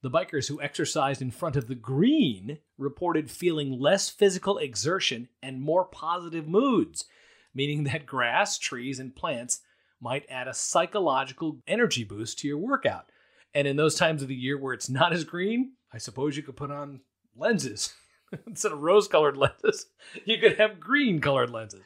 The 0.03 0.11
bikers 0.11 0.47
who 0.47 0.61
exercised 0.61 1.21
in 1.21 1.31
front 1.31 1.55
of 1.55 1.67
the 1.67 1.75
green 1.75 2.59
reported 2.77 3.31
feeling 3.31 3.79
less 3.79 4.09
physical 4.09 4.57
exertion 4.57 5.29
and 5.41 5.59
more 5.59 5.85
positive 5.85 6.47
moods, 6.47 7.05
meaning 7.53 7.83
that 7.85 8.05
grass, 8.05 8.57
trees, 8.57 8.99
and 8.99 9.15
plants 9.15 9.61
might 9.99 10.25
add 10.29 10.47
a 10.47 10.53
psychological 10.53 11.59
energy 11.67 12.03
boost 12.03 12.39
to 12.39 12.47
your 12.47 12.57
workout. 12.57 13.09
And 13.53 13.67
in 13.67 13.75
those 13.75 13.95
times 13.95 14.21
of 14.21 14.27
the 14.27 14.35
year 14.35 14.57
where 14.57 14.73
it's 14.73 14.89
not 14.89 15.13
as 15.13 15.23
green, 15.23 15.73
I 15.91 15.97
suppose 15.97 16.37
you 16.37 16.43
could 16.43 16.57
put 16.57 16.71
on 16.71 17.01
lenses. 17.35 17.93
Instead 18.47 18.73
of 18.73 18.81
rose 18.81 19.07
colored 19.07 19.37
lenses, 19.37 19.87
you 20.25 20.37
could 20.37 20.57
have 20.57 20.79
green 20.79 21.19
colored 21.19 21.49
lenses. 21.49 21.81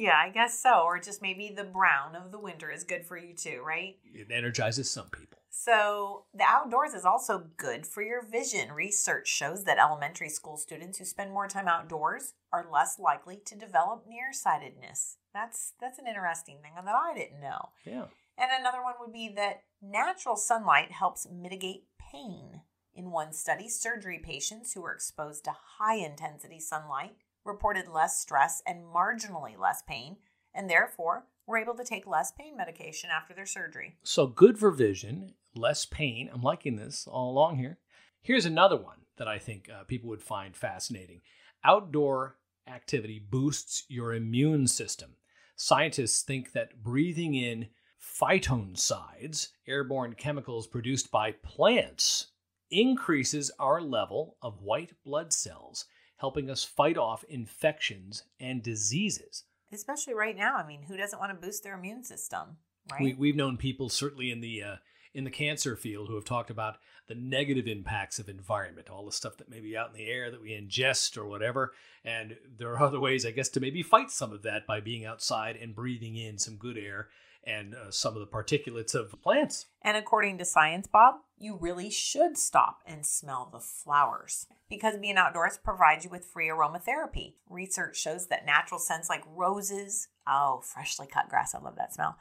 Yeah, 0.00 0.16
I 0.16 0.30
guess 0.30 0.58
so. 0.58 0.82
Or 0.84 0.98
just 0.98 1.20
maybe 1.20 1.52
the 1.54 1.64
brown 1.64 2.16
of 2.16 2.32
the 2.32 2.38
winter 2.38 2.70
is 2.70 2.84
good 2.84 3.04
for 3.04 3.18
you 3.18 3.34
too, 3.34 3.62
right? 3.64 3.98
It 4.14 4.28
energizes 4.32 4.90
some 4.90 5.10
people. 5.10 5.38
So, 5.50 6.24
the 6.32 6.44
outdoors 6.44 6.94
is 6.94 7.04
also 7.04 7.48
good 7.58 7.86
for 7.86 8.02
your 8.02 8.24
vision. 8.24 8.72
Research 8.72 9.28
shows 9.28 9.64
that 9.64 9.78
elementary 9.78 10.30
school 10.30 10.56
students 10.56 10.98
who 10.98 11.04
spend 11.04 11.32
more 11.32 11.48
time 11.48 11.68
outdoors 11.68 12.32
are 12.50 12.66
less 12.72 12.98
likely 12.98 13.40
to 13.44 13.54
develop 13.54 14.06
nearsightedness. 14.08 15.18
That's 15.34 15.74
that's 15.80 15.98
an 15.98 16.06
interesting 16.06 16.60
thing 16.62 16.72
that 16.82 16.94
I 16.94 17.12
didn't 17.14 17.40
know. 17.40 17.68
Yeah. 17.84 18.06
And 18.38 18.50
another 18.58 18.82
one 18.82 18.94
would 19.00 19.12
be 19.12 19.30
that 19.36 19.64
natural 19.82 20.36
sunlight 20.36 20.92
helps 20.92 21.28
mitigate 21.30 21.84
pain. 22.10 22.62
In 22.94 23.10
one 23.10 23.32
study, 23.32 23.68
surgery 23.68 24.18
patients 24.18 24.72
who 24.72 24.80
were 24.80 24.94
exposed 24.94 25.44
to 25.44 25.52
high 25.78 25.96
intensity 25.96 26.58
sunlight 26.58 27.16
reported 27.44 27.88
less 27.88 28.20
stress 28.20 28.62
and 28.66 28.84
marginally 28.84 29.58
less 29.58 29.82
pain, 29.86 30.16
and 30.54 30.68
therefore 30.68 31.26
were 31.46 31.58
able 31.58 31.74
to 31.74 31.84
take 31.84 32.06
less 32.06 32.32
pain 32.32 32.56
medication 32.56 33.10
after 33.10 33.34
their 33.34 33.46
surgery. 33.46 33.96
So 34.02 34.26
good 34.26 34.58
for 34.58 34.70
vision, 34.70 35.34
less 35.54 35.84
pain. 35.84 36.30
I'm 36.32 36.42
liking 36.42 36.76
this 36.76 37.06
all 37.06 37.30
along 37.30 37.58
here. 37.58 37.78
Here's 38.22 38.46
another 38.46 38.76
one 38.76 38.98
that 39.16 39.28
I 39.28 39.38
think 39.38 39.68
uh, 39.68 39.84
people 39.84 40.08
would 40.10 40.22
find 40.22 40.56
fascinating. 40.56 41.20
Outdoor 41.64 42.36
activity 42.66 43.18
boosts 43.18 43.84
your 43.88 44.14
immune 44.14 44.66
system. 44.66 45.16
Scientists 45.56 46.22
think 46.22 46.52
that 46.52 46.82
breathing 46.82 47.34
in 47.34 47.68
phytoncides, 48.00 49.48
airborne 49.66 50.14
chemicals 50.14 50.66
produced 50.66 51.10
by 51.10 51.32
plants, 51.32 52.28
increases 52.70 53.50
our 53.58 53.80
level 53.80 54.36
of 54.40 54.62
white 54.62 54.92
blood 55.04 55.32
cells, 55.32 55.86
helping 56.20 56.50
us 56.50 56.62
fight 56.62 56.98
off 56.98 57.24
infections 57.28 58.24
and 58.38 58.62
diseases. 58.62 59.44
Especially 59.72 60.14
right 60.14 60.36
now. 60.36 60.56
I 60.56 60.66
mean, 60.66 60.82
who 60.82 60.96
doesn't 60.96 61.18
want 61.18 61.32
to 61.32 61.46
boost 61.46 61.64
their 61.64 61.74
immune 61.74 62.04
system, 62.04 62.58
right? 62.90 63.00
We, 63.00 63.14
we've 63.14 63.36
known 63.36 63.56
people 63.56 63.88
certainly 63.88 64.30
in 64.30 64.40
the 64.40 64.62
uh, 64.62 64.76
in 65.14 65.24
the 65.24 65.30
cancer 65.30 65.76
field 65.76 66.08
who 66.08 66.14
have 66.14 66.24
talked 66.24 66.50
about 66.50 66.76
the 67.08 67.14
negative 67.14 67.66
impacts 67.66 68.18
of 68.18 68.28
environment, 68.28 68.88
all 68.90 69.04
the 69.04 69.12
stuff 69.12 69.36
that 69.38 69.48
may 69.48 69.60
be 69.60 69.76
out 69.76 69.88
in 69.88 69.96
the 69.96 70.08
air 70.08 70.30
that 70.30 70.42
we 70.42 70.50
ingest 70.50 71.16
or 71.16 71.26
whatever. 71.26 71.72
And 72.04 72.36
there 72.58 72.70
are 72.72 72.82
other 72.82 73.00
ways, 73.00 73.26
I 73.26 73.32
guess, 73.32 73.48
to 73.50 73.60
maybe 73.60 73.82
fight 73.82 74.10
some 74.10 74.32
of 74.32 74.42
that 74.42 74.66
by 74.66 74.80
being 74.80 75.04
outside 75.04 75.56
and 75.56 75.74
breathing 75.74 76.16
in 76.16 76.38
some 76.38 76.56
good 76.56 76.78
air 76.78 77.08
and 77.44 77.74
uh, 77.74 77.90
some 77.90 78.14
of 78.14 78.20
the 78.20 78.26
particulates 78.26 78.94
of 78.94 79.14
plants. 79.22 79.66
And 79.82 79.96
according 79.96 80.38
to 80.38 80.44
science, 80.44 80.86
Bob, 80.86 81.16
you 81.38 81.56
really 81.56 81.90
should 81.90 82.36
stop 82.36 82.80
and 82.86 83.04
smell 83.04 83.48
the 83.50 83.60
flowers 83.60 84.46
because 84.68 84.96
being 84.98 85.16
outdoors 85.16 85.58
provides 85.62 86.04
you 86.04 86.10
with 86.10 86.24
free 86.24 86.48
aromatherapy. 86.48 87.34
Research 87.48 87.98
shows 87.98 88.28
that 88.28 88.46
natural 88.46 88.78
scents 88.78 89.08
like 89.08 89.22
roses, 89.26 90.08
oh, 90.26 90.60
freshly 90.62 91.06
cut 91.06 91.28
grass, 91.28 91.54
I 91.54 91.60
love 91.60 91.76
that 91.76 91.94
smell, 91.94 92.16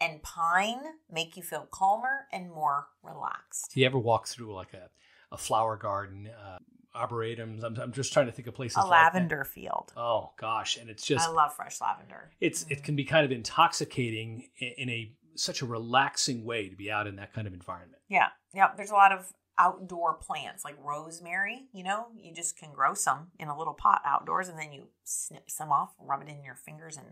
and 0.00 0.22
pine 0.22 0.80
make 1.10 1.36
you 1.36 1.42
feel 1.42 1.68
calmer 1.70 2.26
and 2.32 2.50
more 2.50 2.88
relaxed. 3.02 3.70
Do 3.72 3.80
you 3.80 3.86
ever 3.86 3.98
walk 3.98 4.26
through 4.26 4.54
like 4.54 4.74
a, 4.74 4.90
a 5.32 5.38
flower 5.38 5.76
garden, 5.76 6.28
uh, 6.28 6.58
arboretums? 6.96 7.62
I'm, 7.62 7.76
I'm 7.76 7.92
just 7.92 8.12
trying 8.12 8.26
to 8.26 8.32
think 8.32 8.48
of 8.48 8.54
places 8.54 8.76
A 8.76 8.80
like 8.80 8.90
that. 8.90 9.14
lavender 9.14 9.44
field. 9.44 9.92
Oh 9.96 10.32
gosh, 10.38 10.76
and 10.78 10.88
it's 10.90 11.04
just 11.06 11.28
I 11.28 11.30
love 11.30 11.54
fresh 11.54 11.80
lavender. 11.80 12.30
it's 12.40 12.64
it 12.70 12.82
can 12.82 12.96
be 12.96 13.04
kind 13.04 13.24
of 13.24 13.32
intoxicating 13.32 14.48
in 14.58 14.88
a 14.88 15.12
such 15.34 15.60
a 15.62 15.66
relaxing 15.66 16.44
way 16.44 16.68
to 16.68 16.76
be 16.76 16.90
out 16.90 17.06
in 17.06 17.16
that 17.16 17.32
kind 17.32 17.46
of 17.46 17.52
environment. 17.52 18.00
Yeah, 18.08 18.28
yeah. 18.54 18.68
There's 18.76 18.90
a 18.90 18.94
lot 18.94 19.12
of 19.12 19.32
outdoor 19.58 20.14
plants 20.14 20.64
like 20.64 20.76
rosemary. 20.82 21.66
You 21.72 21.84
know, 21.84 22.06
you 22.16 22.34
just 22.34 22.58
can 22.58 22.72
grow 22.72 22.94
some 22.94 23.28
in 23.38 23.48
a 23.48 23.56
little 23.56 23.74
pot 23.74 24.02
outdoors, 24.04 24.48
and 24.48 24.58
then 24.58 24.72
you 24.72 24.88
snip 25.04 25.50
some 25.50 25.70
off, 25.70 25.94
rub 26.00 26.22
it 26.22 26.28
in 26.28 26.42
your 26.42 26.54
fingers, 26.54 26.96
and 26.96 27.06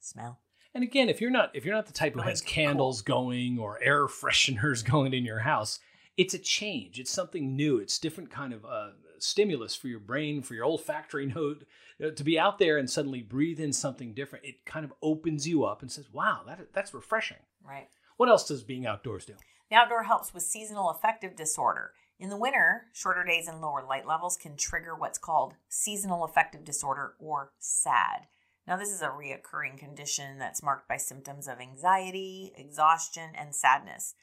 smell. 0.00 0.40
And 0.74 0.82
again, 0.84 1.08
if 1.08 1.20
you're 1.20 1.30
not 1.30 1.54
if 1.54 1.64
you're 1.64 1.74
not 1.74 1.86
the 1.86 1.92
type 1.92 2.14
who 2.14 2.20
Really 2.20 2.30
has 2.30 2.40
cool. 2.40 2.48
candles 2.50 3.02
going 3.02 3.58
or 3.58 3.78
air 3.82 4.06
fresheners 4.06 4.84
going 4.90 5.12
in 5.14 5.24
your 5.24 5.40
house, 5.40 5.80
it's 6.16 6.34
a 6.34 6.38
change. 6.38 6.98
It's 7.00 7.10
something 7.10 7.56
new. 7.56 7.78
It's 7.78 7.98
different 7.98 8.30
kind 8.30 8.52
of 8.52 8.64
uh, 8.64 8.90
stimulus 9.22 9.74
for 9.74 9.88
your 9.88 10.00
brain, 10.00 10.42
for 10.42 10.54
your 10.54 10.64
olfactory 10.64 11.26
node 11.34 11.66
uh, 12.02 12.10
to 12.10 12.24
be 12.24 12.38
out 12.38 12.58
there 12.58 12.78
and 12.78 12.88
suddenly 12.88 13.22
breathe 13.22 13.60
in 13.60 13.72
something 13.72 14.14
different. 14.14 14.44
It 14.44 14.64
kind 14.64 14.84
of 14.84 14.92
opens 15.02 15.46
you 15.46 15.64
up 15.64 15.82
and 15.82 15.90
says, 15.90 16.12
"Wow, 16.12 16.42
that 16.46 16.72
that's 16.72 16.94
refreshing." 16.94 17.38
Right. 17.64 17.88
What 18.16 18.28
else 18.28 18.46
does 18.46 18.62
being 18.62 18.86
outdoors 18.86 19.24
do? 19.24 19.34
The 19.70 19.76
outdoor 19.76 20.04
helps 20.04 20.34
with 20.34 20.42
seasonal 20.42 20.90
affective 20.90 21.34
disorder. 21.34 21.92
In 22.18 22.28
the 22.28 22.36
winter, 22.36 22.86
shorter 22.92 23.24
days 23.24 23.48
and 23.48 23.60
lower 23.60 23.82
light 23.82 24.06
levels 24.06 24.36
can 24.36 24.56
trigger 24.56 24.94
what's 24.94 25.18
called 25.18 25.54
seasonal 25.68 26.24
affective 26.24 26.62
disorder 26.62 27.14
or 27.18 27.52
SAD. 27.58 28.28
Now, 28.66 28.76
this 28.76 28.90
is 28.90 29.02
a 29.02 29.08
reoccurring 29.08 29.78
condition 29.78 30.38
that's 30.38 30.62
marked 30.62 30.88
by 30.88 30.98
symptoms 30.98 31.48
of 31.48 31.58
anxiety, 31.58 32.52
exhaustion, 32.56 33.30
and 33.34 33.54
sadness. 33.54 34.14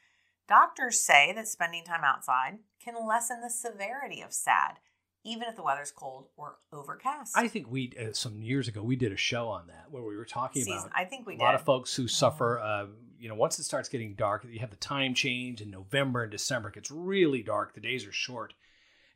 Doctors 0.48 0.98
say 0.98 1.32
that 1.34 1.46
spending 1.46 1.84
time 1.84 2.04
outside 2.04 2.60
can 2.82 2.94
lessen 3.06 3.40
the 3.42 3.50
severity 3.50 4.22
of 4.22 4.32
SAD, 4.32 4.78
even 5.24 5.44
if 5.48 5.56
the 5.56 5.62
weather's 5.62 5.90
cold 5.90 6.26
or 6.36 6.56
overcast. 6.72 7.36
I 7.36 7.48
think 7.48 7.70
we 7.70 7.92
uh, 8.00 8.12
some 8.12 8.42
years 8.42 8.68
ago 8.68 8.82
we 8.82 8.96
did 8.96 9.12
a 9.12 9.16
show 9.16 9.48
on 9.48 9.66
that 9.68 9.86
where 9.90 10.02
we 10.02 10.16
were 10.16 10.24
talking 10.24 10.62
Season- 10.62 10.78
about 10.78 10.92
I 10.94 11.04
think 11.04 11.26
we 11.26 11.36
a 11.36 11.38
lot 11.38 11.54
of 11.54 11.62
folks 11.62 11.94
who 11.94 12.08
suffer. 12.08 12.58
Uh, 12.58 12.86
you 13.18 13.28
know, 13.28 13.34
once 13.34 13.58
it 13.58 13.64
starts 13.64 13.88
getting 13.88 14.14
dark, 14.14 14.46
you 14.48 14.60
have 14.60 14.70
the 14.70 14.76
time 14.76 15.14
change 15.14 15.60
in 15.60 15.70
November 15.70 16.22
and 16.22 16.30
December. 16.32 16.70
It 16.70 16.76
gets 16.76 16.90
really 16.90 17.42
dark. 17.42 17.74
The 17.74 17.80
days 17.80 18.06
are 18.06 18.12
short, 18.12 18.54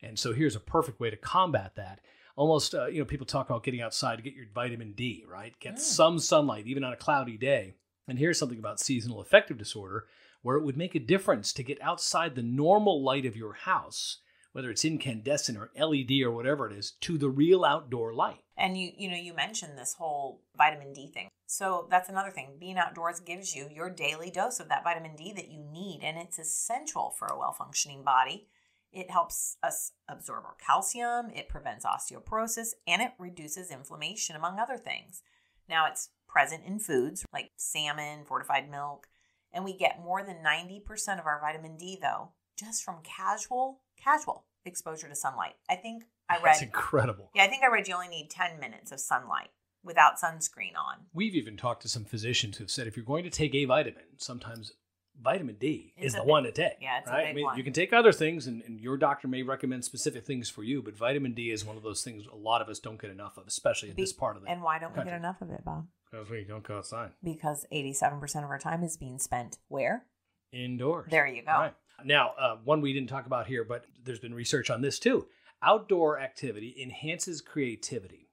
and 0.03 0.19
so 0.19 0.33
here's 0.33 0.57
a 0.57 0.61
perfect 0.61 1.01
way 1.01 1.11
to 1.11 1.17
combat 1.17 1.77
that. 1.77 2.01
Almost, 2.37 2.75
uh, 2.75 2.87
you 2.87 2.99
know, 2.99 3.05
people 3.05 3.27
talk 3.27 3.49
about 3.49 3.63
getting 3.63 3.81
outside 3.81 4.17
to 4.17 4.23
get 4.23 4.35
your 4.35 4.47
vitamin 4.53 4.93
D, 4.93 5.25
right? 5.31 5.55
Get 5.61 5.79
some 5.79 6.19
sunlight, 6.19 6.67
even 6.67 6.83
on 6.83 6.93
a 6.93 6.97
cloudy 6.97 7.39
day. 7.39 7.75
And 8.09 8.19
here's 8.19 8.39
something 8.39 8.59
about 8.59 8.81
seasonal 8.81 9.21
affective 9.21 9.57
disorder 9.57 10.07
where 10.43 10.57
it 10.57 10.65
would 10.65 10.77
make 10.77 10.95
a 10.95 11.01
difference 11.01 11.53
to 11.55 11.63
get 11.63 11.81
outside 11.81 12.35
the 12.35 12.43
normal 12.43 13.03
light 13.03 13.25
of 13.25 13.37
your 13.37 13.55
house, 13.55 14.19
whether 14.55 14.71
it's 14.71 14.85
incandescent 14.85 15.59
or 15.59 15.73
LED 15.77 16.23
or 16.23 16.31
whatever 16.31 16.71
it 16.71 16.79
is, 16.79 16.93
to 17.01 17.19
the 17.19 17.29
real 17.29 17.65
outdoor 17.65 18.15
light. 18.15 18.39
And 18.57 18.79
you 18.79 18.93
you 18.97 19.11
know 19.11 19.17
you 19.17 19.35
mentioned 19.35 19.77
this 19.77 19.95
whole 19.95 20.43
vitamin 20.57 20.93
D 20.93 21.09
thing. 21.09 21.29
So 21.47 21.89
that's 21.91 22.09
another 22.09 22.31
thing. 22.31 22.57
Being 22.61 22.79
outdoors 22.79 23.19
gives 23.19 23.55
you 23.55 23.69
your 23.69 23.91
daily 23.91 24.31
dose 24.31 24.61
of 24.61 24.69
that 24.69 24.85
vitamin 24.85 25.17
D 25.17 25.33
that 25.33 25.49
you 25.49 25.65
need 25.65 26.01
and 26.05 26.17
it's 26.17 26.39
essential 26.39 27.13
for 27.19 27.27
a 27.27 27.39
well-functioning 27.39 28.05
body. 28.05 28.47
It 28.93 29.11
helps 29.11 29.57
us 29.61 29.91
absorb 30.09 30.45
our 30.45 30.55
calcium, 30.65 31.31
it 31.31 31.49
prevents 31.49 31.85
osteoporosis, 31.85 32.75
and 32.87 33.03
it 33.03 33.11
reduces 33.19 33.73
inflammation 33.73 34.37
among 34.37 34.61
other 34.61 34.77
things. 34.77 35.23
Now 35.69 35.87
it's 35.87 36.11
present 36.29 36.63
in 36.65 36.79
foods 36.79 37.25
like 37.33 37.51
salmon, 37.57 38.25
fortified 38.25 38.71
milk, 38.71 39.09
and 39.53 39.65
we 39.65 39.77
get 39.77 40.01
more 40.01 40.23
than 40.23 40.45
90% 40.47 41.19
of 41.19 41.27
our 41.27 41.41
vitamin 41.41 41.77
D 41.77 41.99
though 42.01 42.31
just 42.57 42.85
from 42.85 43.03
casual 43.03 43.81
casual 44.05 44.45
exposure 44.65 45.09
to 45.09 45.15
sunlight. 45.15 45.55
I 45.69 45.77
think 45.77 46.05
I 46.29 46.35
read 46.37 46.45
That's 46.47 46.63
incredible. 46.63 47.31
yeah, 47.35 47.45
I 47.45 47.49
think 47.49 47.63
I 47.65 47.69
read 47.69 47.89
you 47.89 47.95
only 47.95 48.09
need 48.09 48.31
10 48.31 48.59
minutes 48.61 48.93
of 48.93 49.01
sunlight 49.01 49.49
without 49.83 50.15
sunscreen 50.19 50.75
on. 50.77 51.07
We've 51.13 51.35
even 51.35 51.57
talked 51.57 51.83
to 51.83 51.89
some 51.89 52.05
physicians 52.05 52.57
who've 52.57 52.71
said 52.71 52.87
if 52.87 52.97
you're 52.97 53.05
going 53.05 53.25
to 53.25 53.31
take 53.31 53.55
a 53.55 53.65
vitamin, 53.67 54.05
sometimes 54.17 54.73
vitamin 55.21 55.57
D 55.61 55.93
It's 55.97 56.07
is 56.07 56.13
the 56.15 56.21
big- 56.21 56.29
one 56.29 56.43
to 56.45 56.53
take. 56.53 56.73
yeah, 56.81 56.99
it's 56.99 57.09
a 57.09 57.13
big 57.13 57.27
I 57.27 57.33
mean, 57.35 57.45
one. 57.45 57.57
you 57.59 57.63
can 57.65 57.73
take 57.73 57.93
other 57.93 58.11
things, 58.13 58.47
and, 58.47 58.63
and 58.63 58.81
your 58.81 58.97
doctor 58.97 59.29
may 59.29 59.43
recommend 59.43 59.85
specific 59.85 60.25
things 60.25 60.49
for 60.49 60.63
you, 60.65 60.83
but 60.83 60.97
vitamin 60.97 61.35
D 61.35 61.51
is 61.51 61.65
one 61.65 61.77
of 61.77 61.83
those 61.83 62.03
things 62.03 62.25
a 62.27 62.35
lot 62.37 62.63
of 62.63 62.69
us 62.69 62.79
don't 62.79 63.01
get 63.01 63.11
enough 63.11 63.37
of, 63.37 63.47
especially 63.47 63.91
in 63.91 63.97
Be- 63.97 64.03
this 64.03 64.13
part 64.13 64.37
of 64.37 64.43
the 64.43 64.51
And 64.51 64.63
why 64.63 64.79
don't 64.79 64.97
we 64.97 65.05
get 65.05 65.13
enough 65.13 65.41
of 65.43 65.51
it, 65.51 65.65
Bob? 65.65 65.87
Because 66.11 66.31
we 66.31 66.45
don't 66.45 66.63
go 66.65 66.79
outside. 66.79 67.11
Because 67.23 67.67
87% 67.73 68.23
of 68.45 68.51
our 68.51 68.59
time 68.59 68.83
is 68.83 68.97
being 68.97 69.19
spent 69.19 69.59
where? 69.69 70.07
Indoors. 70.53 71.09
There 71.11 71.27
you 71.27 71.43
go. 71.43 71.53
Right. 71.53 71.75
Now, 72.05 72.33
uh, 72.39 72.57
one 72.65 72.81
we 72.81 72.93
didn't 72.93 73.09
talk 73.09 73.27
about 73.27 73.47
here, 73.47 73.65
but 73.65 73.85
there's 74.03 74.19
been 74.19 74.35
research 74.35 74.71
on 74.71 74.81
this 74.81 74.99
too. 74.99 75.27
Outdoor 75.63 76.19
activity 76.19 76.75
enhances 76.81 77.41
creativity. 77.41 78.29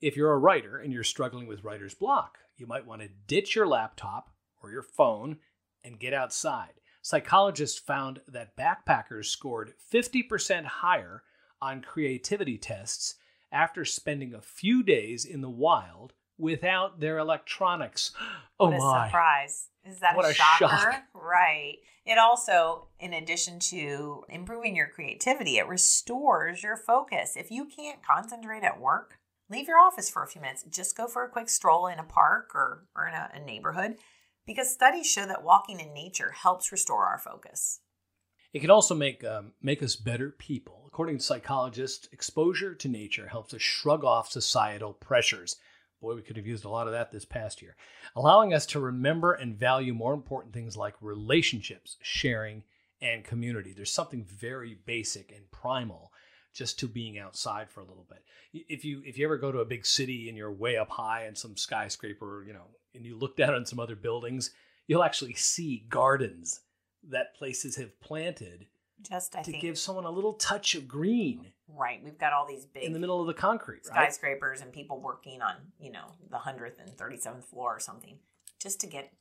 If 0.00 0.16
you're 0.16 0.32
a 0.32 0.38
writer 0.38 0.78
and 0.78 0.92
you're 0.92 1.04
struggling 1.04 1.46
with 1.46 1.64
writer's 1.64 1.94
block, 1.94 2.38
you 2.56 2.66
might 2.66 2.86
want 2.86 3.02
to 3.02 3.08
ditch 3.26 3.54
your 3.54 3.66
laptop 3.66 4.30
or 4.62 4.70
your 4.70 4.82
phone 4.82 5.38
and 5.84 6.00
get 6.00 6.14
outside. 6.14 6.74
Psychologists 7.02 7.78
found 7.78 8.20
that 8.28 8.56
backpackers 8.56 9.26
scored 9.26 9.72
50% 9.92 10.64
higher 10.64 11.22
on 11.60 11.82
creativity 11.82 12.58
tests 12.58 13.14
after 13.50 13.84
spending 13.84 14.34
a 14.34 14.42
few 14.42 14.82
days 14.82 15.24
in 15.24 15.40
the 15.40 15.50
wild 15.50 16.12
without 16.38 17.00
their 17.00 17.18
electronics. 17.18 18.12
Oh 18.60 18.66
what 18.70 18.74
a 18.74 18.78
my. 18.78 19.06
surprise. 19.06 19.68
Is 19.84 20.00
that 20.00 20.16
What 20.16 20.24
a 20.24 20.30
a 20.30 20.34
shocker? 20.34 20.66
shock. 20.66 21.02
Right. 21.14 21.76
It 22.04 22.18
also, 22.18 22.88
in 22.98 23.12
addition 23.12 23.60
to 23.70 24.24
improving 24.28 24.74
your 24.74 24.88
creativity, 24.88 25.58
it 25.58 25.68
restores 25.68 26.60
your 26.64 26.76
focus. 26.76 27.36
If 27.36 27.52
you 27.52 27.66
can't 27.66 28.02
concentrate 28.04 28.64
at 28.64 28.80
work, 28.80 29.18
leave 29.48 29.68
your 29.68 29.78
office 29.78 30.10
for 30.10 30.24
a 30.24 30.26
few 30.26 30.40
minutes. 30.40 30.64
Just 30.68 30.96
go 30.96 31.06
for 31.06 31.22
a 31.22 31.28
quick 31.28 31.48
stroll 31.48 31.86
in 31.86 32.00
a 32.00 32.02
park 32.02 32.50
or, 32.52 32.86
or 32.96 33.06
in 33.06 33.14
a, 33.14 33.30
a 33.34 33.38
neighborhood 33.38 33.94
because 34.44 34.72
studies 34.72 35.08
show 35.08 35.24
that 35.26 35.44
walking 35.44 35.78
in 35.78 35.94
nature 35.94 36.32
helps 36.32 36.72
restore 36.72 37.06
our 37.06 37.18
focus. 37.18 37.78
It 38.52 38.60
can 38.60 38.70
also 38.70 38.94
make 38.94 39.22
um, 39.24 39.52
make 39.62 39.82
us 39.82 39.94
better 39.94 40.30
people. 40.30 40.82
According 40.88 41.18
to 41.18 41.24
psychologists, 41.24 42.08
exposure 42.12 42.74
to 42.74 42.88
nature 42.88 43.28
helps 43.28 43.54
us 43.54 43.62
shrug 43.62 44.04
off 44.04 44.30
societal 44.30 44.94
pressures. 44.94 45.56
Boy, 46.00 46.14
we 46.14 46.22
could 46.22 46.36
have 46.36 46.46
used 46.46 46.64
a 46.64 46.68
lot 46.68 46.86
of 46.86 46.92
that 46.92 47.10
this 47.10 47.24
past 47.24 47.60
year, 47.60 47.76
allowing 48.14 48.54
us 48.54 48.66
to 48.66 48.80
remember 48.80 49.32
and 49.32 49.56
value 49.56 49.92
more 49.92 50.14
important 50.14 50.54
things 50.54 50.76
like 50.76 50.94
relationships, 51.00 51.96
sharing, 52.02 52.62
and 53.00 53.24
community. 53.24 53.72
There's 53.72 53.90
something 53.92 54.24
very 54.24 54.78
basic 54.86 55.32
and 55.32 55.50
primal 55.50 56.12
just 56.54 56.78
to 56.80 56.88
being 56.88 57.18
outside 57.18 57.70
for 57.70 57.80
a 57.80 57.84
little 57.84 58.06
bit. 58.08 58.24
If 58.68 58.84
you 58.84 59.02
if 59.04 59.18
you 59.18 59.26
ever 59.26 59.36
go 59.36 59.52
to 59.52 59.60
a 59.60 59.64
big 59.64 59.84
city 59.84 60.28
and 60.28 60.36
you're 60.36 60.52
way 60.52 60.76
up 60.76 60.90
high 60.90 61.26
in 61.26 61.34
some 61.34 61.56
skyscraper, 61.56 62.44
you 62.46 62.52
know, 62.52 62.66
and 62.94 63.04
you 63.04 63.16
look 63.16 63.36
down 63.36 63.54
on 63.54 63.66
some 63.66 63.78
other 63.78 63.96
buildings, 63.96 64.52
you'll 64.86 65.04
actually 65.04 65.34
see 65.34 65.84
gardens 65.88 66.60
that 67.08 67.34
places 67.36 67.76
have 67.76 68.00
planted 68.00 68.66
Just, 69.02 69.36
I 69.36 69.42
to 69.42 69.50
think, 69.50 69.62
give 69.62 69.78
someone 69.78 70.04
a 70.04 70.10
little 70.10 70.34
touch 70.34 70.74
of 70.74 70.88
green 70.88 71.52
right. 71.78 72.02
We've 72.02 72.18
got 72.18 72.32
all 72.32 72.46
these 72.46 72.64
big 72.64 72.84
in 72.84 72.92
the 72.92 72.98
middle 72.98 73.20
of 73.20 73.26
the 73.26 73.34
concrete, 73.34 73.82
right? 73.90 74.12
skyscrapers 74.12 74.60
and 74.60 74.72
people 74.72 75.00
working 75.00 75.42
on, 75.42 75.54
you 75.80 75.92
know, 75.92 76.12
the 76.30 76.36
100th 76.36 76.80
and 76.80 76.96
37th 76.96 77.44
floor 77.44 77.76
or 77.76 77.80
something, 77.80 78.18
just 78.60 78.80
to 78.80 78.86
get 78.86 79.12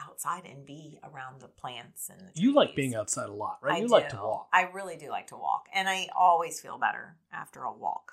outside 0.00 0.44
and 0.44 0.66
be 0.66 0.98
around 1.02 1.40
the 1.40 1.48
plants 1.48 2.10
and 2.10 2.20
the 2.20 2.40
You 2.40 2.54
like 2.54 2.74
being 2.74 2.94
outside 2.94 3.28
a 3.28 3.32
lot, 3.32 3.58
right? 3.62 3.76
I 3.76 3.78
you 3.78 3.88
like 3.88 4.10
to 4.10 4.16
walk. 4.16 4.48
I 4.52 4.68
really 4.72 4.96
do 4.96 5.08
like 5.10 5.28
to 5.28 5.36
walk, 5.36 5.66
and 5.74 5.88
I 5.88 6.08
always 6.16 6.60
feel 6.60 6.78
better 6.78 7.16
after 7.32 7.62
a 7.62 7.72
walk. 7.72 8.12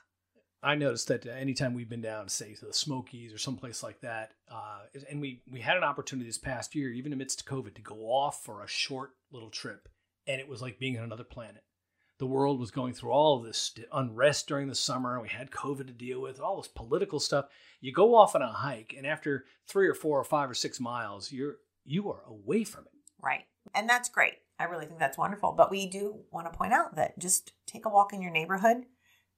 I 0.64 0.76
noticed 0.76 1.10
that 1.10 1.28
uh, 1.28 1.32
anytime 1.32 1.74
we've 1.74 1.90
been 1.90 2.02
down, 2.02 2.30
say 2.30 2.54
to 2.54 2.66
the 2.66 2.74
Smokies 2.74 3.34
or 3.34 3.38
someplace 3.38 3.84
like 3.84 4.00
that, 4.00 4.34
uh, 4.50 4.84
and 5.10 5.20
we 5.20 5.42
we 5.50 5.60
had 5.60 5.76
an 5.76 5.84
opportunity 5.84 6.28
this 6.28 6.38
past 6.38 6.74
year, 6.74 6.90
even 6.90 7.12
amidst 7.12 7.46
COVID, 7.46 7.76
to 7.76 7.82
go 7.82 7.96
off 8.10 8.44
for 8.44 8.64
a 8.64 8.68
short 8.68 9.12
little 9.32 9.50
trip, 9.50 9.90
and 10.26 10.40
it 10.40 10.48
was 10.48 10.62
like 10.62 10.80
being 10.80 10.98
on 10.98 11.04
another 11.04 11.26
planet. 11.26 11.64
The 12.24 12.28
world 12.28 12.58
was 12.58 12.72
going 12.72 12.94
through 12.94 13.12
all 13.12 13.42
this 13.42 13.76
unrest 13.92 14.48
during 14.48 14.70
the 14.70 14.76
summer. 14.76 15.20
We 15.20 15.28
had 15.28 15.52
COVID 15.52 15.88
to 15.88 15.92
deal 15.92 16.22
with, 16.22 16.40
all 16.40 16.56
this 16.56 16.70
political 16.70 17.20
stuff. 17.20 17.48
You 17.82 17.92
go 17.92 18.16
off 18.16 18.34
on 18.34 18.42
a 18.42 18.48
hike, 18.48 18.96
and 18.98 19.06
after 19.06 19.44
three 19.68 19.90
or 19.90 19.94
four 19.94 20.22
or 20.22 20.24
five 20.24 20.50
or 20.50 20.54
six 20.54 20.80
miles, 20.80 21.34
you're 21.34 21.58
you 21.84 22.10
are 22.10 22.24
away 22.26 22.64
from 22.64 22.86
it. 22.86 22.94
Right. 23.22 23.44
And 23.76 23.90
that's 23.90 24.08
great. 24.08 24.36
I 24.58 24.64
really 24.64 24.86
think 24.86 25.00
that's 25.00 25.18
wonderful. 25.18 25.52
But 25.52 25.70
we 25.70 25.86
do 25.86 26.22
want 26.32 26.50
to 26.50 26.58
point 26.58 26.72
out 26.72 26.96
that 26.96 27.20
just 27.20 27.52
take 27.68 27.86
a 27.86 27.90
walk 27.90 28.14
in 28.14 28.22
your 28.22 28.32
neighborhood, 28.32 28.86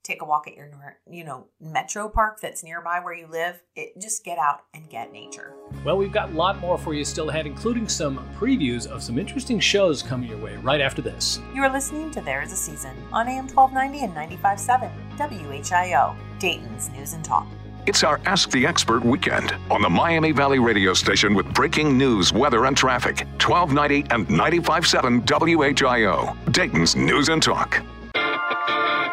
take 0.05 0.21
a 0.21 0.25
walk 0.25 0.47
at 0.47 0.55
your, 0.55 0.69
you 1.09 1.23
know, 1.23 1.47
metro 1.59 2.07
park 2.07 2.39
that's 2.39 2.63
nearby 2.63 2.99
where 2.99 3.13
you 3.13 3.27
live. 3.27 3.61
It 3.75 3.99
just 3.99 4.23
get 4.23 4.37
out 4.37 4.61
and 4.73 4.89
get 4.89 5.11
nature. 5.11 5.53
Well, 5.83 5.97
we've 5.97 6.11
got 6.11 6.29
a 6.29 6.33
lot 6.33 6.59
more 6.59 6.77
for 6.77 6.93
you 6.93 7.03
still 7.03 7.29
ahead, 7.29 7.45
including 7.45 7.89
some 7.89 8.27
previews 8.37 8.87
of 8.87 9.01
some 9.01 9.17
interesting 9.17 9.59
shows 9.59 10.03
coming 10.03 10.29
your 10.29 10.37
way 10.37 10.55
right 10.57 10.81
after 10.81 11.01
this. 11.01 11.39
You 11.53 11.63
are 11.63 11.71
listening 11.71 12.11
to 12.11 12.21
There 12.21 12.41
is 12.41 12.51
a 12.51 12.55
Season 12.55 12.95
on 13.11 13.27
AM 13.27 13.47
1290 13.47 14.05
and 14.05 14.15
95.7 14.15 14.91
WHIO, 15.17 16.15
Dayton's 16.39 16.89
News 16.89 17.13
and 17.13 17.23
Talk. 17.23 17.47
It's 17.87 18.03
our 18.03 18.19
Ask 18.25 18.49
the 18.49 18.65
Expert 18.65 19.05
weekend 19.05 19.55
on 19.69 19.83
the 19.83 19.89
Miami 19.89 20.31
Valley 20.31 20.57
radio 20.57 20.93
station 20.93 21.35
with 21.35 21.45
breaking 21.53 21.95
news, 21.95 22.33
weather, 22.33 22.65
and 22.65 22.75
traffic. 22.75 23.27
1290 23.39 24.07
and 24.11 24.27
95.7 24.27 25.23
WHIO, 25.23 26.51
Dayton's 26.51 26.95
News 26.95 27.29
and 27.29 27.43
Talk. 27.43 27.83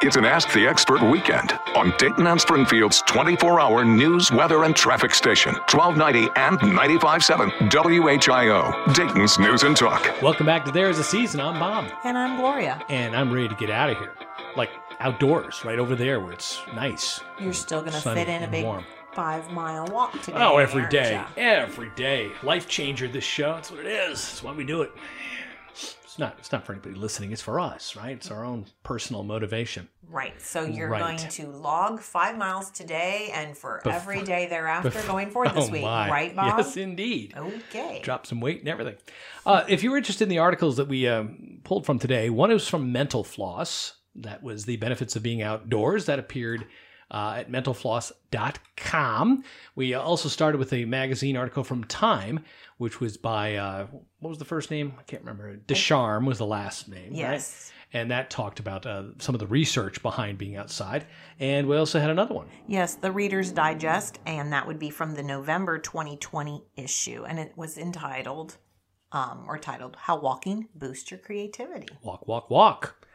It's 0.04 0.16
an 0.16 0.24
Ask 0.24 0.52
the 0.52 0.66
Expert 0.66 1.00
weekend 1.02 1.52
on 1.76 1.92
Dayton 1.96 2.26
and 2.26 2.40
Springfield's 2.40 3.02
24 3.02 3.60
hour 3.60 3.84
news, 3.84 4.32
weather, 4.32 4.64
and 4.64 4.74
traffic 4.74 5.14
station. 5.14 5.54
1290 5.70 6.28
and 6.36 6.58
95.7 6.58 7.70
WHIO, 7.70 8.94
Dayton's 8.94 9.38
News 9.38 9.62
and 9.62 9.76
Talk. 9.76 10.20
Welcome 10.20 10.46
back 10.46 10.64
to 10.64 10.72
There 10.72 10.90
Is 10.90 10.98
a 10.98 11.04
Season. 11.04 11.40
I'm 11.40 11.58
Bob, 11.60 11.86
And 12.04 12.18
I'm 12.18 12.36
Gloria. 12.36 12.82
and 12.88 13.14
I'm 13.14 13.32
ready 13.32 13.48
to 13.48 13.54
get 13.54 13.70
out 13.70 13.90
of 13.90 13.98
here. 13.98 14.12
Like 14.56 14.70
outdoors, 15.00 15.64
right 15.64 15.78
over 15.78 15.94
there 15.94 16.18
where 16.20 16.32
it's 16.32 16.60
nice. 16.74 17.20
You're 17.38 17.52
still 17.52 17.80
going 17.80 17.92
to 17.92 18.00
fit 18.00 18.28
in 18.28 18.42
a 18.42 18.48
big 18.48 18.64
warm. 18.64 18.84
five 19.12 19.50
mile 19.52 19.86
walk 19.86 20.20
today. 20.22 20.36
Oh, 20.38 20.58
every 20.58 20.80
aren't 20.82 20.90
day. 20.92 21.12
ya? 21.12 21.26
Every 21.36 21.90
day. 21.90 22.32
Life 22.42 22.66
changer, 22.68 23.06
this 23.08 23.24
show. 23.24 23.54
That's 23.54 23.70
what 23.70 23.80
it 23.80 23.86
is. 23.86 24.20
That's 24.20 24.42
why 24.42 24.52
we 24.52 24.64
do 24.64 24.82
it. 24.82 24.92
It's 26.12 26.18
not, 26.18 26.36
it's 26.38 26.52
not 26.52 26.66
for 26.66 26.72
anybody 26.74 26.94
listening. 26.94 27.32
It's 27.32 27.40
for 27.40 27.58
us, 27.58 27.96
right? 27.96 28.10
It's 28.16 28.30
our 28.30 28.44
own 28.44 28.66
personal 28.82 29.22
motivation. 29.22 29.88
Right. 30.10 30.38
So 30.42 30.62
you're 30.62 30.90
Right. 30.90 31.16
going 31.16 31.30
to 31.30 31.46
log 31.46 32.00
five 32.00 32.36
miles 32.36 32.70
today 32.70 33.30
and 33.34 33.56
for 33.56 33.80
Bef- 33.82 33.94
every 33.94 34.20
day 34.22 34.46
thereafter 34.46 34.90
Bef- 34.90 35.06
going 35.06 35.30
forward 35.30 35.54
this 35.54 35.64
Oh, 35.70 35.72
week. 35.72 35.80
my. 35.84 36.10
Right, 36.10 36.36
Bob? 36.36 36.58
Yes, 36.58 36.76
indeed. 36.76 37.32
Okay. 37.34 38.00
drop 38.04 38.26
some 38.26 38.42
weight 38.42 38.60
and 38.60 38.68
everything. 38.68 38.96
Uh, 39.46 39.64
if 39.68 39.82
you're 39.82 39.96
interested 39.96 40.24
in 40.24 40.28
the 40.28 40.36
articles 40.40 40.76
that 40.76 40.86
we 40.86 41.08
um, 41.08 41.60
pulled 41.64 41.86
from 41.86 41.98
today, 41.98 42.28
one 42.28 42.50
is 42.50 42.68
from 42.68 42.92
Mental 42.92 43.24
Floss. 43.24 43.94
That 44.14 44.42
was 44.42 44.66
the 44.66 44.76
benefits 44.76 45.16
of 45.16 45.22
being 45.22 45.40
outdoors. 45.40 46.04
That 46.04 46.18
appeared 46.18 46.66
uh, 47.12 47.34
at 47.38 47.50
mentalfloss.com. 47.52 49.44
We 49.76 49.94
also 49.94 50.28
started 50.28 50.58
with 50.58 50.72
a 50.72 50.86
magazine 50.86 51.36
article 51.36 51.62
from 51.62 51.84
Time, 51.84 52.44
which 52.78 53.00
was 53.00 53.16
by, 53.18 53.56
uh, 53.56 53.86
what 54.18 54.30
was 54.30 54.38
the 54.38 54.46
first 54.46 54.70
name? 54.70 54.94
I 54.98 55.02
can't 55.02 55.22
remember. 55.22 55.54
Ducharme 55.56 56.24
was 56.24 56.38
the 56.38 56.46
last 56.46 56.88
name. 56.88 57.12
Yes. 57.12 57.70
Right? 57.70 58.00
And 58.00 58.10
that 58.10 58.30
talked 58.30 58.58
about 58.58 58.86
uh, 58.86 59.04
some 59.18 59.34
of 59.34 59.38
the 59.38 59.46
research 59.46 60.02
behind 60.02 60.38
being 60.38 60.56
outside. 60.56 61.04
And 61.38 61.66
we 61.68 61.76
also 61.76 62.00
had 62.00 62.08
another 62.08 62.34
one. 62.34 62.48
Yes, 62.66 62.94
the 62.94 63.12
Reader's 63.12 63.52
Digest, 63.52 64.18
and 64.24 64.50
that 64.54 64.66
would 64.66 64.78
be 64.78 64.88
from 64.88 65.14
the 65.14 65.22
November 65.22 65.78
2020 65.78 66.64
issue. 66.76 67.24
And 67.28 67.38
it 67.38 67.52
was 67.54 67.76
entitled, 67.76 68.56
um, 69.12 69.44
or 69.46 69.58
titled, 69.58 69.96
How 70.00 70.18
Walking 70.18 70.68
Boosts 70.74 71.10
Your 71.10 71.20
Creativity. 71.20 71.88
Walk, 72.02 72.26
walk, 72.26 72.48
walk. 72.48 73.06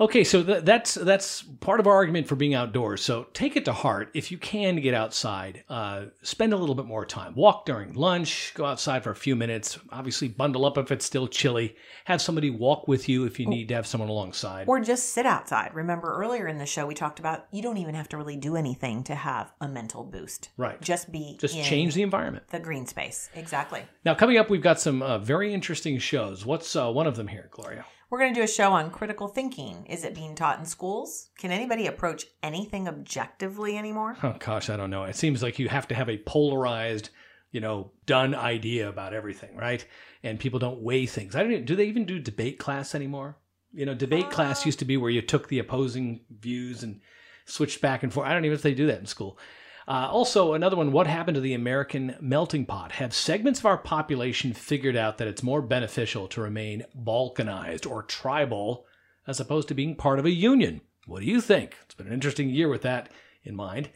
Okay, 0.00 0.24
so 0.24 0.42
th- 0.42 0.64
that's 0.64 0.94
that's 0.94 1.42
part 1.42 1.78
of 1.78 1.86
our 1.86 1.94
argument 1.94 2.26
for 2.26 2.34
being 2.34 2.54
outdoors. 2.54 3.00
So 3.02 3.28
take 3.32 3.56
it 3.56 3.64
to 3.66 3.72
heart. 3.72 4.10
If 4.12 4.32
you 4.32 4.38
can 4.38 4.76
get 4.76 4.92
outside, 4.92 5.62
uh, 5.68 6.06
spend 6.22 6.52
a 6.52 6.56
little 6.56 6.74
bit 6.74 6.86
more 6.86 7.06
time. 7.06 7.34
Walk 7.36 7.64
during 7.64 7.94
lunch. 7.94 8.52
Go 8.54 8.64
outside 8.64 9.04
for 9.04 9.10
a 9.12 9.16
few 9.16 9.36
minutes. 9.36 9.78
Obviously, 9.90 10.26
bundle 10.28 10.64
up 10.64 10.78
if 10.78 10.90
it's 10.90 11.04
still 11.04 11.28
chilly. 11.28 11.76
Have 12.06 12.20
somebody 12.20 12.50
walk 12.50 12.88
with 12.88 13.08
you 13.08 13.24
if 13.24 13.38
you 13.38 13.46
need 13.46 13.68
to 13.68 13.74
have 13.74 13.86
someone 13.86 14.10
alongside. 14.10 14.68
Or 14.68 14.80
just 14.80 15.10
sit 15.10 15.26
outside. 15.26 15.72
Remember 15.74 16.12
earlier 16.12 16.48
in 16.48 16.58
the 16.58 16.66
show, 16.66 16.86
we 16.86 16.94
talked 16.94 17.20
about 17.20 17.46
you 17.52 17.62
don't 17.62 17.78
even 17.78 17.94
have 17.94 18.08
to 18.08 18.16
really 18.16 18.36
do 18.36 18.56
anything 18.56 19.04
to 19.04 19.14
have 19.14 19.52
a 19.60 19.68
mental 19.68 20.02
boost. 20.02 20.48
Right. 20.56 20.80
Just 20.80 21.12
be 21.12 21.36
Just 21.40 21.54
change 21.62 21.94
the 21.94 22.02
environment. 22.02 22.48
the 22.48 22.58
green 22.58 22.86
space. 22.86 23.30
Exactly. 23.34 23.82
Now, 24.04 24.14
coming 24.14 24.38
up, 24.38 24.50
we've 24.50 24.60
got 24.60 24.80
some 24.80 25.02
uh, 25.02 25.18
very 25.18 25.54
interesting 25.54 25.98
shows. 25.98 26.44
What's 26.44 26.74
uh, 26.74 26.90
one 26.90 27.06
of 27.06 27.14
them 27.14 27.28
here, 27.28 27.48
Gloria? 27.52 27.84
We're 28.14 28.20
going 28.20 28.34
to 28.34 28.38
do 28.38 28.44
a 28.44 28.46
show 28.46 28.70
on 28.70 28.92
critical 28.92 29.26
thinking. 29.26 29.86
Is 29.86 30.04
it 30.04 30.14
being 30.14 30.36
taught 30.36 30.60
in 30.60 30.66
schools? 30.66 31.30
Can 31.36 31.50
anybody 31.50 31.88
approach 31.88 32.26
anything 32.44 32.86
objectively 32.86 33.76
anymore? 33.76 34.16
Oh 34.22 34.36
gosh, 34.38 34.70
I 34.70 34.76
don't 34.76 34.90
know. 34.90 35.02
It 35.02 35.16
seems 35.16 35.42
like 35.42 35.58
you 35.58 35.68
have 35.68 35.88
to 35.88 35.96
have 35.96 36.08
a 36.08 36.18
polarized, 36.18 37.08
you 37.50 37.60
know, 37.60 37.90
done 38.06 38.36
idea 38.36 38.88
about 38.88 39.14
everything, 39.14 39.56
right? 39.56 39.84
And 40.22 40.38
people 40.38 40.60
don't 40.60 40.80
weigh 40.80 41.06
things. 41.06 41.34
I 41.34 41.42
don't. 41.42 41.50
even- 41.50 41.64
Do 41.64 41.74
they 41.74 41.86
even 41.86 42.04
do 42.04 42.20
debate 42.20 42.60
class 42.60 42.94
anymore? 42.94 43.36
You 43.72 43.84
know, 43.84 43.94
debate 43.94 44.30
class 44.30 44.62
uh. 44.62 44.66
used 44.66 44.78
to 44.78 44.84
be 44.84 44.96
where 44.96 45.10
you 45.10 45.20
took 45.20 45.48
the 45.48 45.58
opposing 45.58 46.20
views 46.30 46.84
and 46.84 47.00
switched 47.46 47.80
back 47.80 48.04
and 48.04 48.12
forth. 48.12 48.28
I 48.28 48.32
don't 48.32 48.44
even 48.44 48.52
know 48.52 48.54
if 48.54 48.62
they 48.62 48.74
do 48.74 48.86
that 48.86 49.00
in 49.00 49.06
school. 49.06 49.40
Uh, 49.86 50.08
also, 50.10 50.54
another 50.54 50.76
one. 50.76 50.92
What 50.92 51.06
happened 51.06 51.34
to 51.34 51.40
the 51.40 51.54
American 51.54 52.16
melting 52.20 52.64
pot? 52.64 52.92
Have 52.92 53.12
segments 53.12 53.60
of 53.60 53.66
our 53.66 53.76
population 53.76 54.54
figured 54.54 54.96
out 54.96 55.18
that 55.18 55.28
it's 55.28 55.42
more 55.42 55.60
beneficial 55.60 56.26
to 56.28 56.40
remain 56.40 56.84
balkanized 57.04 57.88
or 57.88 58.02
tribal 58.02 58.86
as 59.26 59.40
opposed 59.40 59.68
to 59.68 59.74
being 59.74 59.96
part 59.96 60.18
of 60.18 60.24
a 60.24 60.30
union? 60.30 60.80
What 61.06 61.20
do 61.20 61.26
you 61.26 61.40
think? 61.40 61.76
It's 61.84 61.94
been 61.94 62.06
an 62.06 62.12
interesting 62.14 62.48
year 62.48 62.68
with 62.68 62.82
that 62.82 63.10
in 63.42 63.54
mind. 63.54 63.90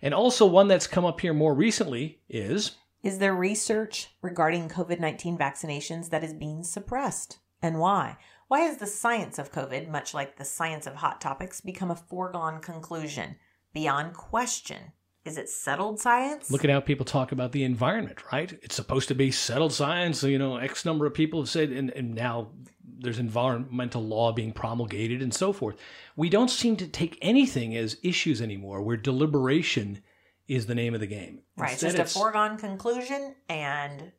And 0.00 0.14
also, 0.14 0.46
one 0.46 0.68
that's 0.68 0.86
come 0.86 1.04
up 1.04 1.20
here 1.20 1.34
more 1.34 1.54
recently 1.54 2.20
is 2.28 2.72
Is 3.02 3.18
there 3.18 3.34
research 3.34 4.08
regarding 4.22 4.68
COVID 4.68 5.00
19 5.00 5.36
vaccinations 5.36 6.10
that 6.10 6.24
is 6.24 6.32
being 6.32 6.62
suppressed? 6.62 7.38
And 7.60 7.78
why? 7.78 8.16
Why 8.48 8.60
has 8.60 8.78
the 8.78 8.86
science 8.86 9.38
of 9.38 9.52
COVID, 9.52 9.88
much 9.88 10.14
like 10.14 10.36
the 10.36 10.44
science 10.44 10.86
of 10.86 10.96
hot 10.96 11.20
topics, 11.20 11.60
become 11.60 11.90
a 11.90 11.96
foregone 11.96 12.60
conclusion 12.60 13.36
beyond 13.72 14.14
question? 14.14 14.92
Is 15.24 15.38
it 15.38 15.48
settled 15.48 15.98
science? 16.00 16.50
look 16.50 16.64
at 16.64 16.70
how 16.70 16.80
people 16.80 17.06
talk 17.06 17.32
about 17.32 17.52
the 17.52 17.64
environment, 17.64 18.18
right? 18.32 18.52
It's 18.62 18.74
supposed 18.74 19.08
to 19.08 19.14
be 19.14 19.30
settled 19.30 19.72
science. 19.72 20.18
So, 20.18 20.26
you 20.26 20.38
know, 20.38 20.56
X 20.56 20.84
number 20.84 21.06
of 21.06 21.14
people 21.14 21.40
have 21.40 21.48
said, 21.48 21.70
and, 21.70 21.90
and 21.90 22.14
now 22.14 22.50
there's 22.98 23.18
environmental 23.18 24.02
law 24.02 24.32
being 24.32 24.52
promulgated 24.52 25.22
and 25.22 25.32
so 25.32 25.52
forth. 25.52 25.76
We 26.16 26.28
don't 26.28 26.50
seem 26.50 26.76
to 26.76 26.86
take 26.86 27.18
anything 27.22 27.76
as 27.76 27.96
issues 28.02 28.42
anymore, 28.42 28.82
where 28.82 28.96
deliberation 28.96 30.02
is 30.46 30.66
the 30.66 30.74
name 30.74 30.94
of 30.94 31.00
the 31.00 31.06
game. 31.06 31.40
right, 31.56 31.72
it's 31.72 31.80
just 31.80 31.98
a 31.98 32.04
foregone 32.04 32.58
conclusion 32.58 33.34
and 33.48 34.12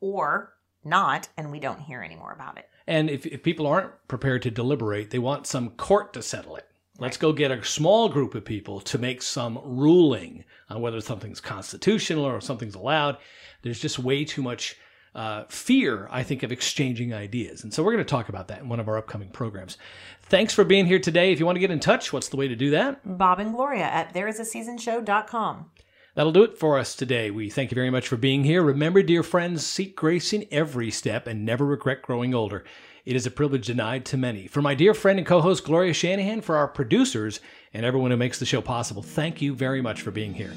or 0.00 0.54
not, 0.84 1.28
and 1.36 1.50
we 1.50 1.60
don't 1.60 1.80
hear 1.80 2.02
anymore 2.02 2.32
about 2.32 2.58
it. 2.58 2.68
And 2.86 3.10
if, 3.10 3.26
if 3.26 3.42
people 3.42 3.66
aren't 3.66 3.92
prepared 4.08 4.42
to 4.42 4.50
deliberate, 4.50 5.10
they 5.10 5.18
want 5.18 5.46
some 5.46 5.70
court 5.70 6.12
to 6.14 6.22
settle 6.22 6.56
it. 6.56 6.67
Let's 7.00 7.16
go 7.16 7.32
get 7.32 7.52
a 7.52 7.64
small 7.64 8.08
group 8.08 8.34
of 8.34 8.44
people 8.44 8.80
to 8.80 8.98
make 8.98 9.22
some 9.22 9.60
ruling 9.62 10.44
on 10.68 10.80
whether 10.80 11.00
something's 11.00 11.40
constitutional 11.40 12.24
or 12.24 12.40
something's 12.40 12.74
allowed. 12.74 13.18
There's 13.62 13.78
just 13.78 14.00
way 14.00 14.24
too 14.24 14.42
much 14.42 14.76
uh, 15.14 15.44
fear, 15.48 16.08
I 16.10 16.24
think, 16.24 16.42
of 16.42 16.50
exchanging 16.50 17.14
ideas. 17.14 17.62
And 17.62 17.72
so 17.72 17.84
we're 17.84 17.92
going 17.92 18.04
to 18.04 18.10
talk 18.10 18.28
about 18.28 18.48
that 18.48 18.60
in 18.60 18.68
one 18.68 18.80
of 18.80 18.88
our 18.88 18.98
upcoming 18.98 19.30
programs. 19.30 19.78
Thanks 20.22 20.52
for 20.52 20.64
being 20.64 20.86
here 20.86 20.98
today. 20.98 21.32
If 21.32 21.38
you 21.38 21.46
want 21.46 21.56
to 21.56 21.60
get 21.60 21.70
in 21.70 21.80
touch, 21.80 22.12
what's 22.12 22.28
the 22.28 22.36
way 22.36 22.48
to 22.48 22.56
do 22.56 22.70
that? 22.70 23.00
Bob 23.04 23.38
and 23.38 23.54
Gloria 23.54 23.84
at 23.84 24.12
thereisaseasonshow.com. 24.12 25.70
That'll 26.14 26.32
do 26.32 26.42
it 26.42 26.58
for 26.58 26.80
us 26.80 26.96
today. 26.96 27.30
We 27.30 27.48
thank 27.48 27.70
you 27.70 27.76
very 27.76 27.90
much 27.90 28.08
for 28.08 28.16
being 28.16 28.42
here. 28.42 28.60
Remember, 28.60 29.04
dear 29.04 29.22
friends, 29.22 29.64
seek 29.64 29.94
grace 29.94 30.32
in 30.32 30.46
every 30.50 30.90
step 30.90 31.28
and 31.28 31.44
never 31.44 31.64
regret 31.64 32.02
growing 32.02 32.34
older. 32.34 32.64
It 33.08 33.16
is 33.16 33.24
a 33.24 33.30
privilege 33.30 33.68
denied 33.68 34.04
to 34.04 34.18
many. 34.18 34.48
For 34.48 34.60
my 34.60 34.74
dear 34.74 34.92
friend 34.92 35.18
and 35.18 35.26
co 35.26 35.40
host 35.40 35.64
Gloria 35.64 35.94
Shanahan, 35.94 36.42
for 36.42 36.58
our 36.58 36.68
producers, 36.68 37.40
and 37.72 37.86
everyone 37.86 38.10
who 38.10 38.18
makes 38.18 38.38
the 38.38 38.44
show 38.44 38.60
possible, 38.60 39.00
thank 39.00 39.40
you 39.40 39.54
very 39.54 39.80
much 39.80 40.02
for 40.02 40.10
being 40.10 40.34
here. 40.34 40.52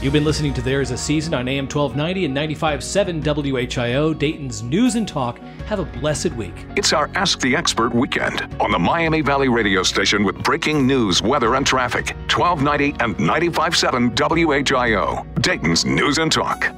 You've 0.00 0.12
been 0.12 0.24
listening 0.24 0.54
to 0.54 0.62
There 0.62 0.80
Is 0.80 0.92
a 0.92 0.96
Season 0.96 1.34
on 1.34 1.48
AM 1.48 1.64
1290 1.64 2.26
and 2.26 2.36
95.7 2.36 3.24
WHIO, 3.24 4.16
Dayton's 4.16 4.62
News 4.62 4.94
and 4.94 5.08
Talk. 5.08 5.40
Have 5.66 5.80
a 5.80 5.84
blessed 5.84 6.30
week. 6.34 6.54
It's 6.76 6.92
our 6.92 7.10
Ask 7.16 7.40
the 7.40 7.56
Expert 7.56 7.92
weekend 7.92 8.54
on 8.60 8.70
the 8.70 8.78
Miami 8.78 9.20
Valley 9.20 9.48
radio 9.48 9.82
station 9.82 10.22
with 10.22 10.40
breaking 10.44 10.86
news, 10.86 11.22
weather, 11.22 11.56
and 11.56 11.66
traffic. 11.66 12.10
1290 12.32 13.02
and 13.02 13.16
95.7 13.16 14.14
WHIO, 14.14 15.42
Dayton's 15.42 15.84
News 15.84 16.18
and 16.18 16.30
Talk. 16.30 16.72